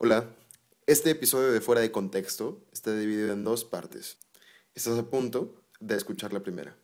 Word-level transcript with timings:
Hola, 0.00 0.26
este 0.86 1.10
episodio 1.10 1.50
de 1.52 1.60
Fuera 1.60 1.80
de 1.80 1.90
Contexto 1.90 2.60
está 2.72 2.94
dividido 2.94 3.32
en 3.32 3.42
dos 3.42 3.64
partes. 3.64 4.18
Estás 4.74 4.96
a 4.98 5.10
punto 5.10 5.64
de 5.80 5.96
escuchar 5.96 6.32
la 6.32 6.40
primera. 6.40 6.76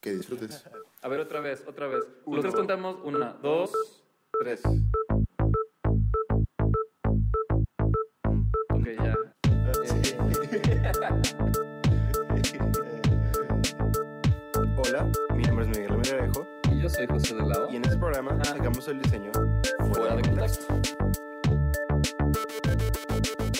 Que 0.00 0.12
disfrutes. 0.12 0.64
A 1.02 1.06
ver, 1.08 1.20
otra 1.20 1.40
vez, 1.40 1.62
otra 1.68 1.86
vez. 1.86 2.02
Nosotros 2.26 2.56
contamos 2.56 2.96
una, 3.04 3.32
dos, 3.34 3.70
tres. 4.40 4.60
Ok, 8.70 8.86
ya. 8.96 9.14
Hola, 14.76 15.12
mi 15.36 15.42
nombre 15.44 15.64
es 15.64 15.78
Miguel 15.78 15.96
Melgarejo 15.96 16.46
Y 16.72 16.82
yo 16.82 16.88
soy 16.88 17.06
José 17.06 17.34
de 17.36 17.42
Lao. 17.42 17.70
y 17.70 17.76
en 17.76 17.84
este 17.84 17.98
programa 17.98 18.42
sacamos 18.44 18.88
el 18.88 19.00
diseño 19.00 19.30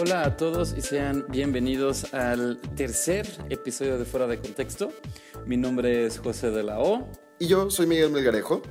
Hola 0.01 0.23
a 0.23 0.37
todos 0.37 0.77
y 0.79 0.81
sean 0.81 1.25
bienvenidos 1.29 2.15
al 2.15 2.61
tercer 2.77 3.27
episodio 3.51 3.99
de 3.99 4.05
Fuera 4.05 4.29
de 4.29 4.39
Contexto. 4.39 4.93
Mi 5.45 5.57
nombre 5.57 6.07
es 6.07 6.21
José 6.21 6.53
de 6.53 6.63
la 6.63 6.79
O. 6.79 7.09
Y 7.41 7.49
yo 7.49 7.69
soy 7.69 7.89
Miguel 7.89 8.13
Melgarejo. 8.13 8.63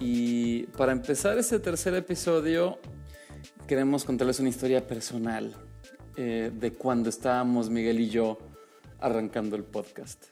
Y 0.00 0.64
para 0.76 0.90
empezar 0.90 1.38
este 1.38 1.60
tercer 1.60 1.94
episodio, 1.94 2.80
queremos 3.68 4.04
contarles 4.04 4.40
una 4.40 4.48
historia 4.48 4.84
personal 4.84 5.54
eh, 6.16 6.50
de 6.52 6.72
cuando 6.72 7.08
estábamos 7.08 7.70
Miguel 7.70 8.00
y 8.00 8.08
yo 8.08 8.38
arrancando 8.98 9.54
el 9.54 9.62
podcast. 9.62 10.24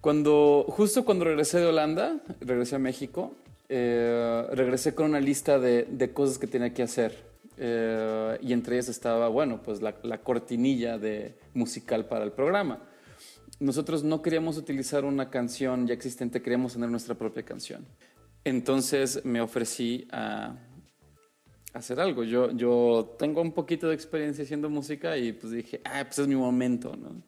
Cuando, 0.00 0.64
justo 0.66 1.04
cuando 1.04 1.26
regresé 1.26 1.58
de 1.58 1.66
Holanda, 1.66 2.22
regresé 2.40 2.76
a 2.76 2.78
México, 2.78 3.34
eh, 3.68 4.46
regresé 4.52 4.94
con 4.94 5.10
una 5.10 5.20
lista 5.20 5.58
de, 5.58 5.86
de 5.90 6.10
cosas 6.14 6.38
que 6.38 6.46
tenía 6.46 6.72
que 6.72 6.82
hacer. 6.82 7.29
Eh, 7.62 8.38
y 8.40 8.54
entre 8.54 8.76
ellas 8.76 8.88
estaba, 8.88 9.28
bueno, 9.28 9.62
pues 9.62 9.82
la, 9.82 9.94
la 10.02 10.22
cortinilla 10.22 10.96
de 10.96 11.38
musical 11.52 12.06
para 12.06 12.24
el 12.24 12.32
programa. 12.32 12.88
Nosotros 13.58 14.02
no 14.02 14.22
queríamos 14.22 14.56
utilizar 14.56 15.04
una 15.04 15.28
canción 15.28 15.86
ya 15.86 15.92
existente, 15.92 16.40
queríamos 16.40 16.72
tener 16.72 16.88
nuestra 16.88 17.14
propia 17.14 17.42
canción. 17.42 17.86
Entonces 18.44 19.22
me 19.26 19.42
ofrecí 19.42 20.08
a 20.10 20.56
hacer 21.74 22.00
algo. 22.00 22.24
Yo, 22.24 22.50
yo 22.52 23.14
tengo 23.18 23.42
un 23.42 23.52
poquito 23.52 23.88
de 23.88 23.94
experiencia 23.94 24.42
haciendo 24.42 24.70
música 24.70 25.18
y 25.18 25.34
pues 25.34 25.52
dije, 25.52 25.82
ah, 25.84 26.02
pues 26.06 26.20
es 26.20 26.26
mi 26.26 26.36
momento, 26.36 26.96
¿no? 26.96 27.22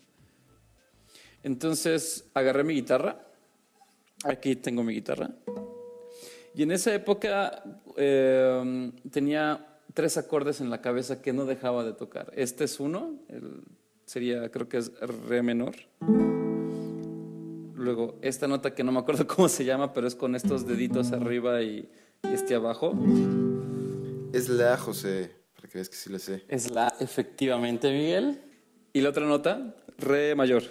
Entonces 1.42 2.30
agarré 2.32 2.64
mi 2.64 2.72
guitarra. 2.72 3.26
Aquí 4.24 4.56
tengo 4.56 4.82
mi 4.82 4.94
guitarra. 4.94 5.28
Y 6.54 6.62
en 6.62 6.70
esa 6.70 6.94
época 6.94 7.62
eh, 7.98 8.92
tenía 9.10 9.71
tres 9.94 10.16
acordes 10.16 10.60
en 10.60 10.70
la 10.70 10.80
cabeza 10.80 11.20
que 11.22 11.32
no 11.32 11.44
dejaba 11.44 11.84
de 11.84 11.92
tocar. 11.92 12.32
Este 12.36 12.64
es 12.64 12.80
uno, 12.80 13.14
el- 13.28 13.62
sería, 14.06 14.50
creo 14.50 14.68
que 14.68 14.78
es 14.78 14.92
re 15.28 15.42
menor. 15.42 15.74
Luego, 17.74 18.18
esta 18.22 18.46
nota 18.46 18.74
que 18.74 18.84
no 18.84 18.92
me 18.92 19.00
acuerdo 19.00 19.26
cómo 19.36 19.48
se 19.48 19.64
llama, 19.64 19.92
pero 19.92 20.06
es 20.06 20.14
con 20.14 20.34
estos 20.34 20.66
deditos 20.66 21.12
arriba 21.12 21.62
y, 21.62 21.88
y 22.22 22.28
este 22.32 22.54
abajo. 22.54 22.94
Es 24.32 24.48
la 24.48 24.76
José, 24.76 25.32
para 25.56 25.68
que 25.68 25.78
veas 25.78 25.88
que 25.88 25.96
sí 25.96 26.10
le 26.10 26.18
sé. 26.18 26.44
Es 26.48 26.70
la, 26.70 26.94
efectivamente, 27.00 27.90
Miguel. 27.92 28.40
Y 28.94 29.00
la 29.00 29.08
otra 29.10 29.26
nota, 29.26 29.74
re 29.98 30.34
mayor. 30.34 30.62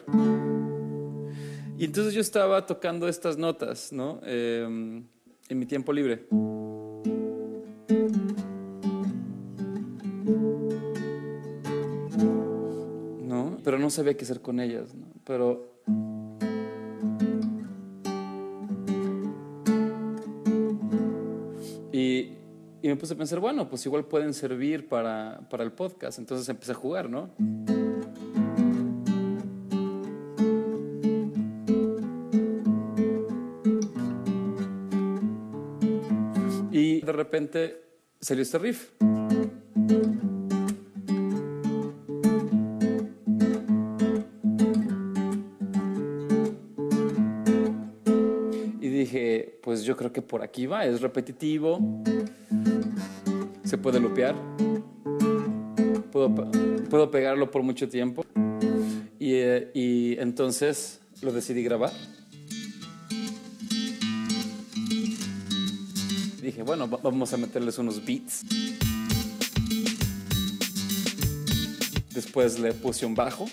Y 1.77 1.85
entonces 1.85 2.13
yo 2.13 2.21
estaba 2.21 2.65
tocando 2.67 3.07
estas 3.07 3.37
notas, 3.37 3.91
¿no? 3.91 4.21
Eh, 4.23 4.63
en 5.49 5.59
mi 5.59 5.65
tiempo 5.65 5.91
libre. 5.91 6.27
Sabía 13.91 14.15
qué 14.15 14.23
hacer 14.23 14.41
con 14.41 14.59
ellas, 14.59 14.95
¿no? 14.95 15.07
Pero 15.25 15.71
Y, 21.91 22.31
me 22.81 22.95
puse 22.95 23.13
a 23.13 23.17
pensar, 23.17 23.39
bueno, 23.39 23.69
pues 23.69 23.85
igual 23.85 24.05
pueden 24.05 24.33
servir 24.33 24.87
para, 24.87 25.47
para 25.49 25.63
el 25.63 25.71
podcast. 25.71 26.17
Entonces 26.17 26.49
empecé 26.49 26.71
a 26.71 26.75
jugar, 26.75 27.09
¿no? 27.09 27.29
Y 36.71 37.01
de 37.01 37.11
repente 37.11 37.83
salió 38.19 38.41
este 38.41 38.57
riff. 38.57 38.91
Pues 49.81 49.87
yo 49.87 49.97
creo 49.97 50.13
que 50.13 50.21
por 50.21 50.43
aquí 50.43 50.67
va, 50.67 50.85
es 50.85 51.01
repetitivo, 51.01 51.79
se 53.63 53.79
puede 53.79 53.99
lupear, 53.99 54.35
puedo, 56.11 56.31
puedo 56.87 57.09
pegarlo 57.09 57.49
por 57.49 57.63
mucho 57.63 57.89
tiempo. 57.89 58.23
Y, 59.17 59.33
eh, 59.33 59.71
y 59.73 60.19
entonces 60.19 60.99
lo 61.23 61.31
decidí 61.33 61.63
grabar. 61.63 61.91
Dije, 66.43 66.61
bueno, 66.61 66.87
va- 66.87 66.99
vamos 67.01 67.33
a 67.33 67.37
meterles 67.37 67.79
unos 67.79 68.05
beats. 68.05 68.43
Después 72.13 72.59
le 72.59 72.73
puse 72.73 73.07
un 73.07 73.15
bajo. 73.15 73.47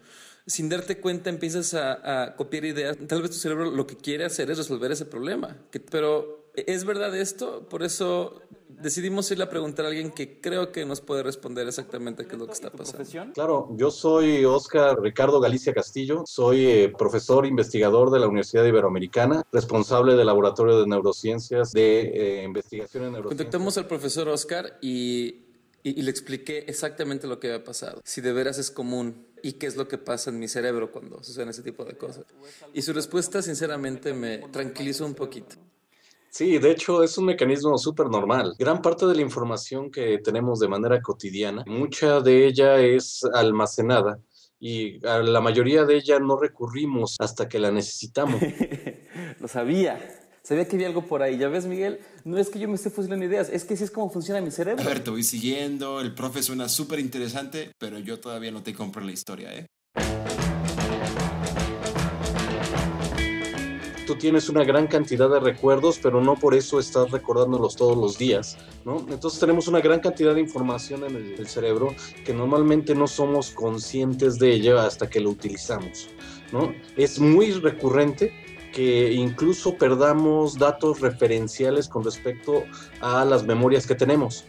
Sin 0.48 0.70
darte 0.70 1.00
cuenta 1.00 1.30
empiezas 1.30 1.74
a, 1.74 2.36
copiar 2.38 2.66
ideas. 2.66 2.98
Tal 3.08 3.22
vez 3.22 3.32
tu 3.32 3.38
cerebro 3.38 3.72
lo 3.72 3.88
que 3.88 3.98
quiere 3.98 4.26
hacer 4.26 4.52
es 4.52 4.58
resolver 4.58 4.92
ese 4.92 5.06
problema. 5.06 5.58
Pero 5.90 6.52
¿es 6.56 6.86
verdad 6.86 7.16
esto? 7.16 7.68
Por 7.68 7.84
eso 7.84 8.42
decidimos 8.86 9.32
irle 9.32 9.46
a 9.46 9.50
preguntar 9.50 9.86
a 9.86 9.88
alguien 9.88 10.12
que 10.12 10.40
creo 10.40 10.72
que 10.72 10.86
nos 10.86 11.02
puede 11.02 11.24
responder 11.24 11.68
exactamente 11.68 12.28
qué 12.28 12.34
es 12.34 12.40
lo 12.40 12.46
que 12.46 12.54
está 12.54 12.70
pasando. 12.70 13.34
Claro, 13.34 13.70
yo 13.72 13.90
soy 13.90 14.46
Oscar 14.46 15.02
Ricardo 15.02 15.40
Galicia 15.40 15.74
Castillo, 15.74 16.24
soy 16.28 16.68
eh, 16.68 16.94
profesor 16.96 17.48
investigador 17.48 18.12
de 18.12 18.20
la 18.20 18.28
Universidad 18.28 18.64
Iberoamericana, 18.64 19.44
responsable 19.52 20.14
del 20.14 20.28
Laboratorio 20.28 20.80
de 20.80 20.86
Neurociencias 20.86 21.72
de 21.72 22.42
eh, 22.42 22.44
Investigación 22.44 23.06
en 23.06 23.14
Neurociencias. 23.14 23.46
Contactamos 23.46 23.78
al 23.80 23.88
profesor 23.88 24.30
Oscar 24.30 24.78
y, 24.84 25.46
y, 25.82 26.00
y 26.00 26.02
le 26.04 26.12
expliqué 26.12 26.66
exactamente 26.68 27.26
lo 27.26 27.40
que 27.40 27.48
había 27.48 27.64
pasado, 27.64 28.02
si 28.06 28.22
de 28.22 28.34
veras 28.34 28.60
es 28.60 28.70
común 28.70 29.26
y 29.42 29.54
qué 29.54 29.66
es 29.66 29.76
lo 29.76 29.88
que 29.88 29.98
pasa 29.98 30.30
en 30.30 30.38
mi 30.38 30.48
cerebro 30.48 30.92
cuando 30.92 31.24
suceden 31.24 31.50
ese 31.50 31.64
tipo 31.64 31.86
de 31.86 31.98
cosas. 31.98 32.26
Y 32.72 32.84
su 32.84 32.94
respuesta, 32.94 33.42
sinceramente, 33.42 34.14
me 34.14 34.38
tranquilizó 34.50 35.08
un 35.08 35.16
poquito. 35.16 35.56
Sí, 36.38 36.58
de 36.58 36.72
hecho 36.72 37.02
es 37.02 37.18
un 37.18 37.28
mecanismo 37.28 37.78
súper 37.78 38.08
normal. 38.08 38.56
Gran 38.60 38.82
parte 38.82 39.06
de 39.06 39.16
la 39.16 39.22
información 39.22 39.90
que 39.90 40.18
tenemos 40.18 40.60
de 40.60 40.68
manera 40.68 41.02
cotidiana, 41.02 41.64
mucha 41.66 42.20
de 42.20 42.46
ella 42.46 42.78
es 42.82 43.24
almacenada 43.34 44.20
y 44.60 45.00
a 45.08 45.20
la 45.20 45.40
mayoría 45.40 45.86
de 45.86 45.96
ella 45.96 46.20
no 46.20 46.38
recurrimos 46.38 47.16
hasta 47.20 47.48
que 47.48 47.58
la 47.58 47.72
necesitamos. 47.72 48.42
Lo 49.40 49.48
sabía. 49.48 49.98
Sabía 50.44 50.68
que 50.68 50.76
había 50.76 50.88
algo 50.88 51.06
por 51.06 51.24
ahí. 51.24 51.38
Ya 51.38 51.48
ves, 51.48 51.68
Miguel, 51.68 52.02
no 52.26 52.38
es 52.38 52.50
que 52.50 52.60
yo 52.60 52.68
me 52.68 52.76
esté 52.76 52.90
fusilando 52.90 53.24
ideas, 53.24 53.48
es 53.50 53.64
que 53.64 53.76
así 53.76 53.86
es 53.86 53.92
como 53.92 54.10
funciona 54.10 54.42
mi 54.42 54.52
cerebro. 54.52 54.84
A 54.84 54.88
ver, 54.88 55.02
te 55.02 55.12
voy 55.12 55.24
siguiendo, 55.24 56.02
el 56.02 56.14
profe 56.14 56.44
suena 56.44 56.68
súper 56.68 57.00
interesante, 57.00 57.72
pero 57.78 57.98
yo 57.98 58.20
todavía 58.20 58.52
no 58.52 58.62
te 58.62 58.74
compro 58.74 59.02
la 59.06 59.14
historia, 59.14 59.56
¿eh? 59.56 59.68
Tú 64.06 64.16
tienes 64.16 64.50
una 64.50 64.64
gran 64.64 64.88
cantidad 64.88 65.30
de 65.30 65.40
recuerdos, 65.40 66.00
pero 66.02 66.22
no 66.22 66.36
por 66.36 66.56
eso 66.56 66.80
estás 66.80 67.12
recordándolos 67.12 67.76
todos 67.76 67.98
los 67.98 68.18
días, 68.18 68.58
¿no? 68.86 69.06
Entonces 69.10 69.40
tenemos 69.40 69.68
una 69.68 69.82
gran 69.82 70.00
cantidad 70.00 70.36
de 70.36 70.42
información 70.42 71.04
en 71.04 71.16
el, 71.16 71.36
el 71.38 71.48
cerebro 71.48 71.96
que 72.24 72.34
normalmente 72.34 72.96
no 72.96 73.08
somos 73.08 73.52
conscientes 73.52 74.40
de 74.40 74.54
ella 74.54 74.86
hasta 74.86 75.10
que 75.10 75.20
lo 75.20 75.30
utilizamos, 75.32 76.10
¿no? 76.52 76.74
Es 76.96 77.20
muy 77.20 77.52
recurrente 77.52 78.34
que 78.76 79.14
incluso 79.14 79.78
perdamos 79.78 80.58
datos 80.58 81.00
referenciales 81.00 81.88
con 81.88 82.04
respecto 82.04 82.66
a 83.00 83.24
las 83.24 83.46
memorias 83.46 83.88
que 83.88 83.96
tenemos. 83.96 84.44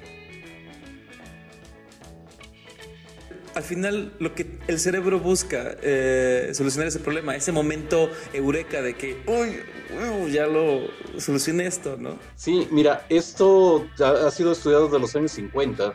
Al 3.57 3.63
final 3.63 4.13
lo 4.19 4.35
que 4.35 4.59
el 4.67 4.79
cerebro 4.79 5.19
busca 5.19 5.77
eh, 5.81 6.51
solucionar 6.53 6.89
ese 6.89 6.99
problema, 6.99 7.35
ese 7.35 7.53
momento 7.53 8.11
eureka 8.35 8.83
de 8.83 8.95
que, 8.95 9.23
uy, 9.27 9.61
uy, 9.99 10.31
ya 10.31 10.47
lo 10.47 10.89
solucioné 11.19 11.67
esto, 11.67 11.97
¿no? 11.99 12.19
Sí, 12.35 12.69
mira, 12.71 13.07
esto 13.09 13.87
ha, 13.99 14.31
sido 14.31 14.53
estudiado 14.53 14.85
desde 14.85 14.99
los 14.99 15.17
años 15.17 15.33
50, 15.33 15.95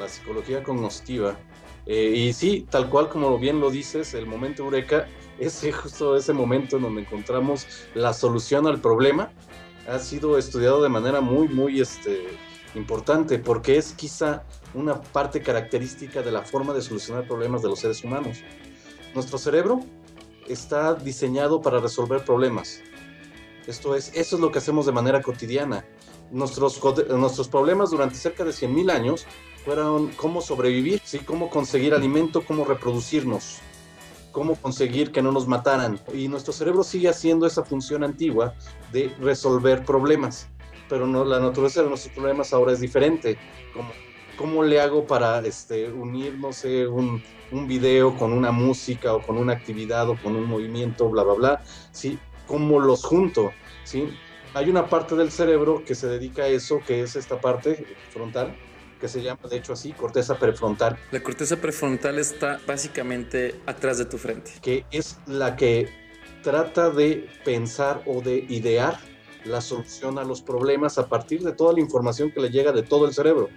la 0.00 0.08
psicología 0.08 0.64
cognitiva. 0.64 1.38
Eh, 1.86 2.12
y 2.16 2.32
sí, 2.32 2.66
tal 2.68 2.90
cual 2.90 3.08
como 3.08 3.38
bien 3.38 3.60
lo 3.60 3.70
dices, 3.70 4.12
el 4.14 4.26
momento 4.26 4.64
eureka 4.64 5.06
es 5.38 5.64
justo 5.80 6.16
ese 6.16 6.32
momento 6.32 6.78
en 6.78 6.82
donde 6.82 7.02
encontramos 7.02 7.68
la 7.94 8.12
solución 8.12 8.66
al 8.66 8.80
problema. 8.80 9.30
Ha 9.86 10.00
sido 10.00 10.38
estudiado 10.38 10.82
de 10.82 10.88
manera 10.88 11.20
muy, 11.20 11.46
muy 11.46 11.80
este, 11.80 12.26
importante 12.74 13.38
porque 13.38 13.76
es 13.76 13.92
quizá 13.92 14.42
una 14.74 15.00
parte 15.00 15.40
característica 15.40 16.22
de 16.22 16.32
la 16.32 16.42
forma 16.42 16.72
de 16.72 16.82
solucionar 16.82 17.26
problemas 17.26 17.62
de 17.62 17.68
los 17.68 17.80
seres 17.80 18.02
humanos. 18.04 18.38
Nuestro 19.14 19.38
cerebro 19.38 19.80
está 20.48 20.94
diseñado 20.94 21.62
para 21.62 21.80
resolver 21.80 22.24
problemas. 22.24 22.80
Esto 23.66 23.94
es, 23.94 24.12
eso 24.14 24.36
es 24.36 24.42
lo 24.42 24.50
que 24.50 24.58
hacemos 24.58 24.86
de 24.86 24.92
manera 24.92 25.22
cotidiana. 25.22 25.84
Nuestros, 26.30 26.80
nuestros 27.08 27.48
problemas 27.48 27.90
durante 27.90 28.16
cerca 28.16 28.44
de 28.44 28.50
100.000 28.50 28.90
años 28.90 29.26
fueron 29.64 30.08
cómo 30.16 30.40
sobrevivir, 30.40 31.00
¿sí? 31.04 31.20
cómo 31.20 31.48
conseguir 31.48 31.94
alimento, 31.94 32.44
cómo 32.44 32.64
reproducirnos, 32.64 33.60
cómo 34.32 34.56
conseguir 34.56 35.12
que 35.12 35.22
no 35.22 35.32
nos 35.32 35.46
mataran. 35.46 36.00
Y 36.12 36.28
nuestro 36.28 36.52
cerebro 36.52 36.82
sigue 36.82 37.08
haciendo 37.08 37.46
esa 37.46 37.64
función 37.64 38.04
antigua 38.04 38.54
de 38.92 39.14
resolver 39.20 39.84
problemas. 39.84 40.48
Pero 40.88 41.06
no, 41.06 41.24
la 41.24 41.40
naturaleza 41.40 41.82
de 41.82 41.88
nuestros 41.88 42.14
problemas 42.14 42.52
ahora 42.52 42.72
es 42.72 42.80
diferente. 42.80 43.38
Como 43.72 43.90
¿Cómo 44.36 44.64
le 44.64 44.80
hago 44.80 45.06
para 45.06 45.40
este, 45.40 45.90
unir, 45.90 46.34
no 46.34 46.52
sé, 46.52 46.86
un, 46.86 47.22
un, 47.52 47.68
video 47.68 48.16
con 48.16 48.32
una 48.32 48.50
música 48.50 49.14
o 49.14 49.22
con 49.22 49.38
una 49.38 49.52
actividad 49.52 50.08
o 50.08 50.16
con 50.16 50.34
un 50.34 50.44
movimiento, 50.44 51.08
bla, 51.08 51.22
bla, 51.22 51.34
bla? 51.34 51.62
¿Sí? 51.92 52.18
¿Cómo 52.46 52.80
los 52.80 53.04
junto? 53.04 53.52
¿Sí? 53.84 54.08
Hay 54.54 54.68
una 54.70 54.88
parte 54.88 55.14
del 55.16 55.30
cerebro 55.30 55.84
que 55.84 55.94
se 55.94 56.08
dedica 56.08 56.44
a 56.44 56.48
eso, 56.48 56.80
que 56.86 57.02
es 57.02 57.16
esta 57.16 57.40
parte 57.40 57.86
frontal, 58.10 58.56
que 59.00 59.08
se 59.08 59.22
llama, 59.22 59.40
de 59.50 59.56
hecho, 59.56 59.72
así, 59.72 59.92
corteza 59.92 60.38
prefrontal. 60.38 60.96
La 61.10 61.22
corteza 61.22 61.56
prefrontal 61.56 62.18
está 62.18 62.60
básicamente 62.66 63.60
atrás 63.66 63.98
de 63.98 64.04
tu 64.04 64.16
frente. 64.16 64.52
Que 64.62 64.84
es 64.90 65.18
la 65.26 65.56
que 65.56 65.88
trata 66.42 66.90
de 66.90 67.28
pensar 67.44 68.02
o 68.06 68.20
de 68.20 68.46
idear 68.48 68.98
la 69.44 69.60
solución 69.60 70.18
a 70.18 70.24
los 70.24 70.42
problemas 70.42 70.98
a 70.98 71.08
partir 71.08 71.42
de 71.42 71.52
toda 71.52 71.72
la 71.72 71.80
información 71.80 72.30
que 72.30 72.40
le 72.40 72.50
llega 72.50 72.72
de 72.72 72.82
todo 72.82 73.06
el 73.06 73.14
cerebro. 73.14 73.50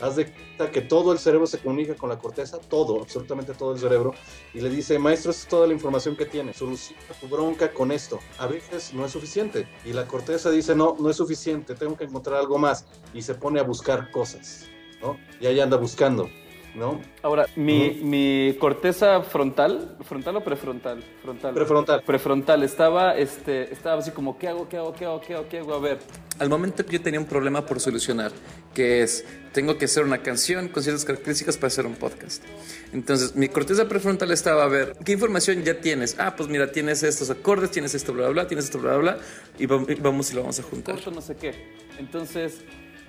Haz 0.00 0.16
de 0.16 0.26
cuenta 0.26 0.70
que 0.70 0.82
todo 0.82 1.12
el 1.12 1.18
cerebro 1.18 1.46
se 1.46 1.58
comunica 1.58 1.94
con 1.94 2.10
la 2.10 2.18
corteza, 2.18 2.58
todo, 2.58 3.00
absolutamente 3.00 3.54
todo 3.54 3.72
el 3.72 3.78
cerebro, 3.78 4.14
y 4.52 4.60
le 4.60 4.68
dice, 4.68 4.98
maestro, 4.98 5.30
esta 5.30 5.42
es 5.42 5.48
toda 5.48 5.66
la 5.66 5.72
información 5.72 6.16
que 6.16 6.26
tiene, 6.26 6.52
soluciona 6.52 7.02
tu 7.18 7.28
bronca 7.28 7.72
con 7.72 7.90
esto. 7.90 8.18
A 8.38 8.46
veces 8.46 8.92
no 8.92 9.06
es 9.06 9.12
suficiente, 9.12 9.66
y 9.84 9.92
la 9.92 10.06
corteza 10.06 10.50
dice, 10.50 10.74
no, 10.74 10.96
no 10.98 11.08
es 11.08 11.16
suficiente, 11.16 11.74
tengo 11.74 11.96
que 11.96 12.04
encontrar 12.04 12.40
algo 12.40 12.58
más, 12.58 12.84
y 13.14 13.22
se 13.22 13.34
pone 13.34 13.58
a 13.58 13.62
buscar 13.62 14.10
cosas, 14.10 14.66
¿no? 15.00 15.16
Y 15.40 15.46
ahí 15.46 15.60
anda 15.60 15.78
buscando. 15.78 16.28
¿No? 16.76 17.00
Ahora, 17.22 17.46
mi, 17.56 17.88
uh 17.88 17.92
-huh. 17.92 18.02
mi, 18.02 18.56
corteza 18.58 19.22
frontal, 19.22 19.96
¿frontal 20.04 20.36
o 20.36 20.44
prefrontal? 20.44 21.02
Frontal. 21.22 21.54
Prefrontal. 21.54 22.02
Prefrontal. 22.02 22.62
Estaba, 22.62 23.16
este, 23.16 23.72
estaba 23.72 24.00
así 24.00 24.10
como, 24.10 24.36
¿qué 24.38 24.48
hago, 24.48 24.68
qué 24.68 24.76
hago, 24.76 24.92
qué 24.92 25.06
hago, 25.06 25.20
qué 25.20 25.34
hago, 25.34 25.48
qué 25.48 25.58
hago? 25.58 25.74
A 25.74 25.80
ver, 25.80 25.98
al 26.38 26.50
momento 26.50 26.84
yo 26.86 27.00
tenía 27.00 27.18
un 27.18 27.26
problema 27.26 27.64
por 27.64 27.80
solucionar, 27.80 28.30
que 28.74 29.02
es, 29.02 29.24
tengo 29.52 29.78
que 29.78 29.86
hacer 29.86 30.04
una 30.04 30.18
canción 30.22 30.68
con 30.68 30.82
ciertas 30.82 31.06
características 31.06 31.56
para 31.56 31.68
hacer 31.68 31.86
un 31.86 31.94
podcast. 31.94 32.44
Entonces, 32.92 33.34
mi 33.34 33.48
corteza 33.48 33.88
prefrontal 33.88 34.30
estaba 34.30 34.64
a 34.64 34.68
ver, 34.68 34.96
¿qué 35.02 35.12
información 35.12 35.62
ya 35.64 35.80
tienes? 35.80 36.16
Ah, 36.18 36.36
pues 36.36 36.48
mira, 36.50 36.70
tienes 36.72 37.02
estos 37.02 37.30
acordes, 37.30 37.70
tienes 37.70 37.94
esto, 37.94 38.12
bla, 38.12 38.24
bla, 38.24 38.32
bla, 38.32 38.46
tienes 38.48 38.66
esto, 38.66 38.78
bla, 38.78 38.98
bla, 38.98 39.14
bla, 39.14 39.24
y 39.58 39.64
vamos 39.64 40.30
y 40.30 40.34
lo 40.34 40.42
vamos 40.42 40.60
a 40.60 40.62
juntar. 40.62 40.96
no 41.10 41.22
sé 41.22 41.36
qué. 41.36 41.54
Entonces, 41.98 42.60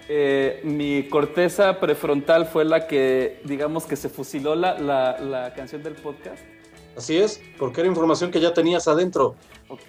eh, 0.09 0.61
mi 0.63 1.07
corteza 1.09 1.79
prefrontal 1.79 2.45
fue 2.45 2.63
la 2.63 2.87
que, 2.87 3.41
digamos, 3.43 3.85
que 3.85 3.95
se 3.95 4.09
fusiló 4.09 4.55
la, 4.55 4.79
la, 4.79 5.19
la, 5.19 5.53
canción 5.53 5.83
del 5.83 5.95
podcast. 5.95 6.43
Así 6.95 7.17
es, 7.17 7.41
porque 7.57 7.81
era 7.81 7.89
información 7.89 8.31
que 8.31 8.39
ya 8.39 8.53
tenías 8.53 8.87
adentro. 8.87 9.35
Ok. 9.67 9.81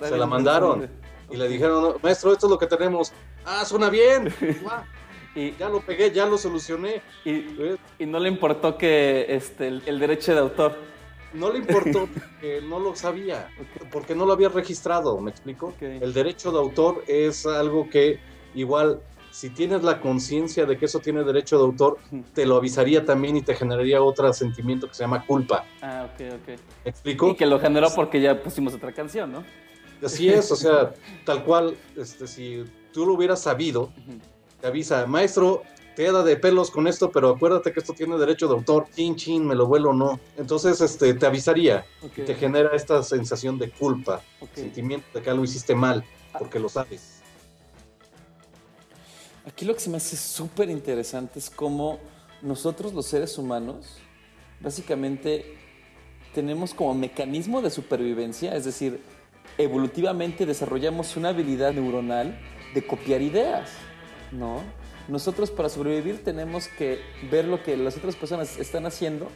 se 0.00 0.16
la 0.16 0.26
mandaron 0.26 0.88
y 1.30 1.36
le 1.36 1.48
dijeron, 1.48 1.96
maestro, 2.02 2.32
esto 2.32 2.46
es 2.46 2.50
lo 2.50 2.58
que 2.58 2.66
tenemos. 2.66 3.12
Ah, 3.44 3.64
suena 3.64 3.90
bien. 3.90 4.34
y 5.34 5.52
ya 5.56 5.68
lo 5.68 5.80
pegué, 5.80 6.10
ya 6.10 6.26
lo 6.26 6.36
solucioné. 6.36 7.00
Y, 7.24 7.44
y 7.98 8.06
no 8.06 8.18
le 8.18 8.28
importó 8.28 8.76
que 8.76 9.26
este, 9.28 9.68
el, 9.68 9.82
el, 9.86 9.98
derecho 9.98 10.34
de 10.34 10.40
autor. 10.40 10.76
No 11.32 11.52
le 11.52 11.58
importó 11.58 12.08
porque 12.12 12.60
no 12.62 12.80
lo 12.80 12.96
sabía, 12.96 13.50
porque 13.92 14.14
no 14.14 14.26
lo 14.26 14.32
había 14.32 14.48
registrado, 14.48 15.20
¿me 15.20 15.30
explico? 15.30 15.68
Okay. 15.76 15.98
El 16.00 16.12
derecho 16.12 16.50
de 16.50 16.58
autor 16.58 17.04
es 17.06 17.46
algo 17.46 17.88
que 17.88 18.18
igual 18.54 19.00
si 19.38 19.50
tienes 19.50 19.84
la 19.84 20.00
conciencia 20.00 20.66
de 20.66 20.76
que 20.76 20.86
eso 20.86 20.98
tiene 20.98 21.22
derecho 21.22 21.58
de 21.58 21.62
autor, 21.62 21.98
te 22.34 22.44
lo 22.44 22.56
avisaría 22.56 23.04
también 23.04 23.36
y 23.36 23.42
te 23.42 23.54
generaría 23.54 24.02
otro 24.02 24.32
sentimiento 24.32 24.88
que 24.88 24.94
se 24.94 25.04
llama 25.04 25.24
culpa. 25.24 25.64
Ah, 25.80 26.08
ok, 26.12 26.26
ok. 26.40 26.58
¿Me 26.84 26.90
explico? 26.90 27.28
Y 27.28 27.36
que 27.36 27.46
lo 27.46 27.60
generó 27.60 27.88
porque 27.94 28.20
ya 28.20 28.42
pusimos 28.42 28.74
otra 28.74 28.90
canción, 28.90 29.30
¿no? 29.30 29.44
Así 30.04 30.28
es, 30.28 30.50
o 30.50 30.56
sea, 30.56 30.92
tal 31.24 31.44
cual, 31.44 31.76
este, 31.96 32.26
si 32.26 32.64
tú 32.92 33.06
lo 33.06 33.14
hubieras 33.14 33.40
sabido, 33.40 33.92
te 34.60 34.66
avisa, 34.66 35.06
maestro, 35.06 35.62
te 35.94 36.10
da 36.10 36.24
de 36.24 36.36
pelos 36.36 36.72
con 36.72 36.88
esto, 36.88 37.12
pero 37.12 37.28
acuérdate 37.28 37.72
que 37.72 37.78
esto 37.78 37.92
tiene 37.92 38.18
derecho 38.18 38.48
de 38.48 38.54
autor, 38.54 38.88
chin, 38.92 39.14
chin, 39.14 39.46
me 39.46 39.54
lo 39.54 39.68
vuelo 39.68 39.90
o 39.90 39.94
no. 39.94 40.18
Entonces, 40.36 40.80
este, 40.80 41.14
te 41.14 41.26
avisaría 41.26 41.86
okay. 42.02 42.24
y 42.24 42.26
te 42.26 42.34
genera 42.34 42.74
esta 42.74 43.04
sensación 43.04 43.56
de 43.56 43.70
culpa, 43.70 44.20
okay. 44.40 44.64
sentimiento 44.64 45.06
de 45.14 45.22
que 45.22 45.30
algo 45.30 45.44
hiciste 45.44 45.76
mal, 45.76 46.02
porque 46.36 46.58
lo 46.58 46.68
sabes. 46.68 47.17
Aquí 49.48 49.64
lo 49.64 49.72
que 49.72 49.80
se 49.80 49.88
me 49.88 49.96
hace 49.96 50.14
súper 50.14 50.68
interesante 50.68 51.38
es 51.38 51.48
cómo 51.48 51.98
nosotros 52.42 52.92
los 52.92 53.06
seres 53.06 53.38
humanos 53.38 53.96
básicamente 54.60 55.56
tenemos 56.34 56.74
como 56.74 56.94
mecanismo 56.94 57.62
de 57.62 57.70
supervivencia, 57.70 58.54
es 58.54 58.66
decir, 58.66 59.00
evolutivamente 59.56 60.44
desarrollamos 60.44 61.16
una 61.16 61.30
habilidad 61.30 61.72
neuronal 61.72 62.38
de 62.74 62.86
copiar 62.86 63.22
ideas, 63.22 63.70
¿no? 64.32 64.60
Nosotros 65.08 65.50
para 65.50 65.70
sobrevivir 65.70 66.22
tenemos 66.22 66.68
que 66.68 67.00
ver 67.30 67.46
lo 67.46 67.62
que 67.62 67.74
las 67.78 67.96
otras 67.96 68.16
personas 68.16 68.58
están 68.58 68.84
haciendo 68.84 69.28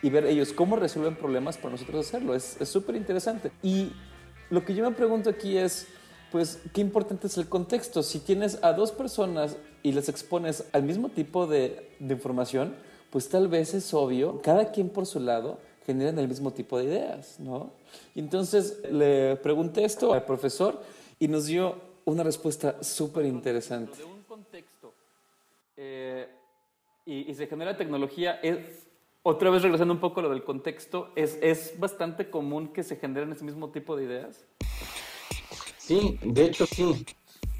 y 0.00 0.10
ver 0.10 0.26
ellos 0.26 0.52
cómo 0.52 0.76
resuelven 0.76 1.16
problemas 1.16 1.56
para 1.56 1.72
nosotros 1.72 2.06
hacerlo. 2.06 2.36
Es 2.36 2.56
súper 2.62 2.94
interesante. 2.94 3.50
Y 3.64 3.90
lo 4.48 4.64
que 4.64 4.74
yo 4.74 4.88
me 4.88 4.94
pregunto 4.94 5.28
aquí 5.28 5.58
es, 5.58 5.88
pues 6.36 6.60
qué 6.74 6.82
importante 6.82 7.28
es 7.28 7.38
el 7.38 7.48
contexto. 7.48 8.02
Si 8.02 8.18
tienes 8.18 8.62
a 8.62 8.74
dos 8.74 8.92
personas 8.92 9.56
y 9.82 9.92
les 9.92 10.10
expones 10.10 10.66
al 10.72 10.82
mismo 10.82 11.08
tipo 11.08 11.46
de, 11.46 11.92
de 11.98 12.12
información, 12.12 12.74
pues 13.08 13.30
tal 13.30 13.48
vez 13.48 13.72
es 13.72 13.94
obvio, 13.94 14.42
cada 14.42 14.70
quien 14.70 14.90
por 14.90 15.06
su 15.06 15.18
lado 15.18 15.58
generan 15.86 16.18
el 16.18 16.28
mismo 16.28 16.50
tipo 16.50 16.76
de 16.76 16.84
ideas, 16.84 17.40
¿no? 17.40 17.70
Y 18.14 18.20
entonces 18.20 18.82
le 18.92 19.36
pregunté 19.36 19.86
esto 19.86 20.12
al 20.12 20.26
profesor 20.26 20.82
y 21.18 21.26
nos 21.26 21.46
dio 21.46 21.76
una 22.04 22.22
respuesta 22.22 22.84
súper 22.84 23.24
interesante. 23.24 23.96
De 23.96 24.04
un 24.04 24.22
contexto 24.24 24.92
eh, 25.74 26.28
y, 27.06 27.30
y 27.30 27.34
se 27.34 27.46
genera 27.46 27.78
tecnología, 27.78 28.40
es, 28.42 28.86
otra 29.22 29.48
vez 29.48 29.62
regresando 29.62 29.94
un 29.94 30.00
poco 30.00 30.20
a 30.20 30.24
lo 30.24 30.28
del 30.28 30.44
contexto, 30.44 31.12
es, 31.16 31.38
es 31.40 31.80
bastante 31.80 32.28
común 32.28 32.74
que 32.74 32.82
se 32.82 32.96
generen 32.96 33.32
ese 33.32 33.42
mismo 33.42 33.70
tipo 33.70 33.96
de 33.96 34.04
ideas. 34.04 34.44
Sí, 35.86 36.18
de 36.20 36.46
hecho 36.46 36.66
sí, 36.66 37.06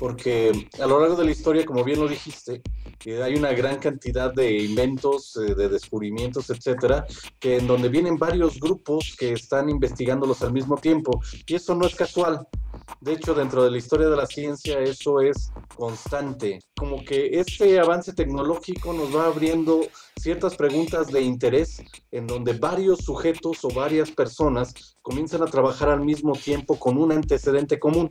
porque 0.01 0.69
a 0.81 0.87
lo 0.87 0.99
largo 0.99 1.15
de 1.15 1.27
la 1.27 1.31
historia, 1.31 1.65
como 1.65 1.85
bien 1.85 2.01
lo 2.01 2.09
dijiste, 2.09 2.61
eh, 3.05 3.23
hay 3.23 3.37
una 3.37 3.53
gran 3.53 3.79
cantidad 3.79 4.35
de 4.35 4.65
inventos, 4.65 5.37
eh, 5.37 5.55
de 5.55 5.69
descubrimientos, 5.69 6.51
etcétera, 6.51 7.07
que 7.39 7.59
en 7.59 7.69
donde 7.69 7.89
vienen 7.89 8.19
varios 8.19 8.59
grupos 8.59 9.15
que 9.17 9.33
están 9.33 9.71
investigándolos 9.71 10.43
al 10.43 10.53
mismo 10.53 10.77
tiempo, 10.77 11.21
y 11.47 11.55
eso 11.55 11.77
no 11.77 11.87
es 11.87 11.95
casual. 11.95 12.49
De 13.01 13.13
hecho, 13.13 13.35
dentro 13.35 13.63
de 13.65 13.71
la 13.71 13.79
historia 13.79 14.09
de 14.09 14.17
la 14.17 14.27
ciencia 14.27 14.81
eso 14.81 15.21
es 15.21 15.53
constante. 15.77 16.61
Como 16.77 17.05
que 17.05 17.39
este 17.39 17.79
avance 17.79 18.13
tecnológico 18.13 18.93
nos 18.93 19.15
va 19.15 19.27
abriendo 19.27 19.87
ciertas 20.17 20.57
preguntas 20.57 21.09
de 21.09 21.23
interés 21.23 21.83
en 22.11 22.27
donde 22.27 22.55
varios 22.55 23.01
sujetos 23.01 23.65
o 23.65 23.69
varias 23.69 24.11
personas 24.11 24.97
comienzan 25.03 25.43
a 25.43 25.47
trabajar 25.47 25.89
al 25.89 26.01
mismo 26.01 26.33
tiempo 26.33 26.79
con 26.79 26.97
un 26.97 27.13
antecedente 27.13 27.79
común. 27.79 28.11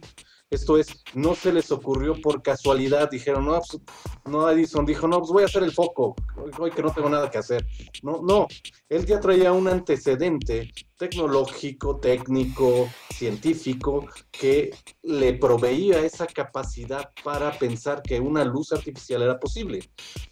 Esto 0.51 0.77
es, 0.77 1.03
no 1.15 1.33
se 1.33 1.51
les 1.51 1.71
ocurrió 1.71 2.21
por 2.21 2.43
casualidad, 2.43 3.09
dijeron, 3.09 3.45
no, 3.45 3.59
pues, 3.59 3.81
no, 4.25 4.49
Edison 4.49 4.85
dijo, 4.85 5.07
no, 5.07 5.19
pues 5.19 5.31
voy 5.31 5.43
a 5.43 5.47
hacer 5.47 5.63
el 5.63 5.71
foco, 5.71 6.15
hoy, 6.59 6.69
que 6.69 6.83
no 6.83 6.93
tengo 6.93 7.09
nada 7.09 7.31
que 7.31 7.39
hacer. 7.39 7.65
No, 8.03 8.21
no, 8.21 8.47
él 8.87 9.05
ya 9.07 9.19
traía 9.19 9.51
un 9.51 9.67
antecedente 9.67 10.71
tecnológico, 10.97 11.99
técnico, 11.99 12.87
científico, 13.09 14.07
que 14.31 14.71
le 15.01 15.33
proveía 15.33 15.99
esa 16.01 16.27
capacidad 16.27 17.09
para 17.23 17.51
pensar 17.57 18.03
que 18.03 18.19
una 18.19 18.45
luz 18.45 18.71
artificial 18.71 19.23
era 19.23 19.39
posible. 19.39 19.79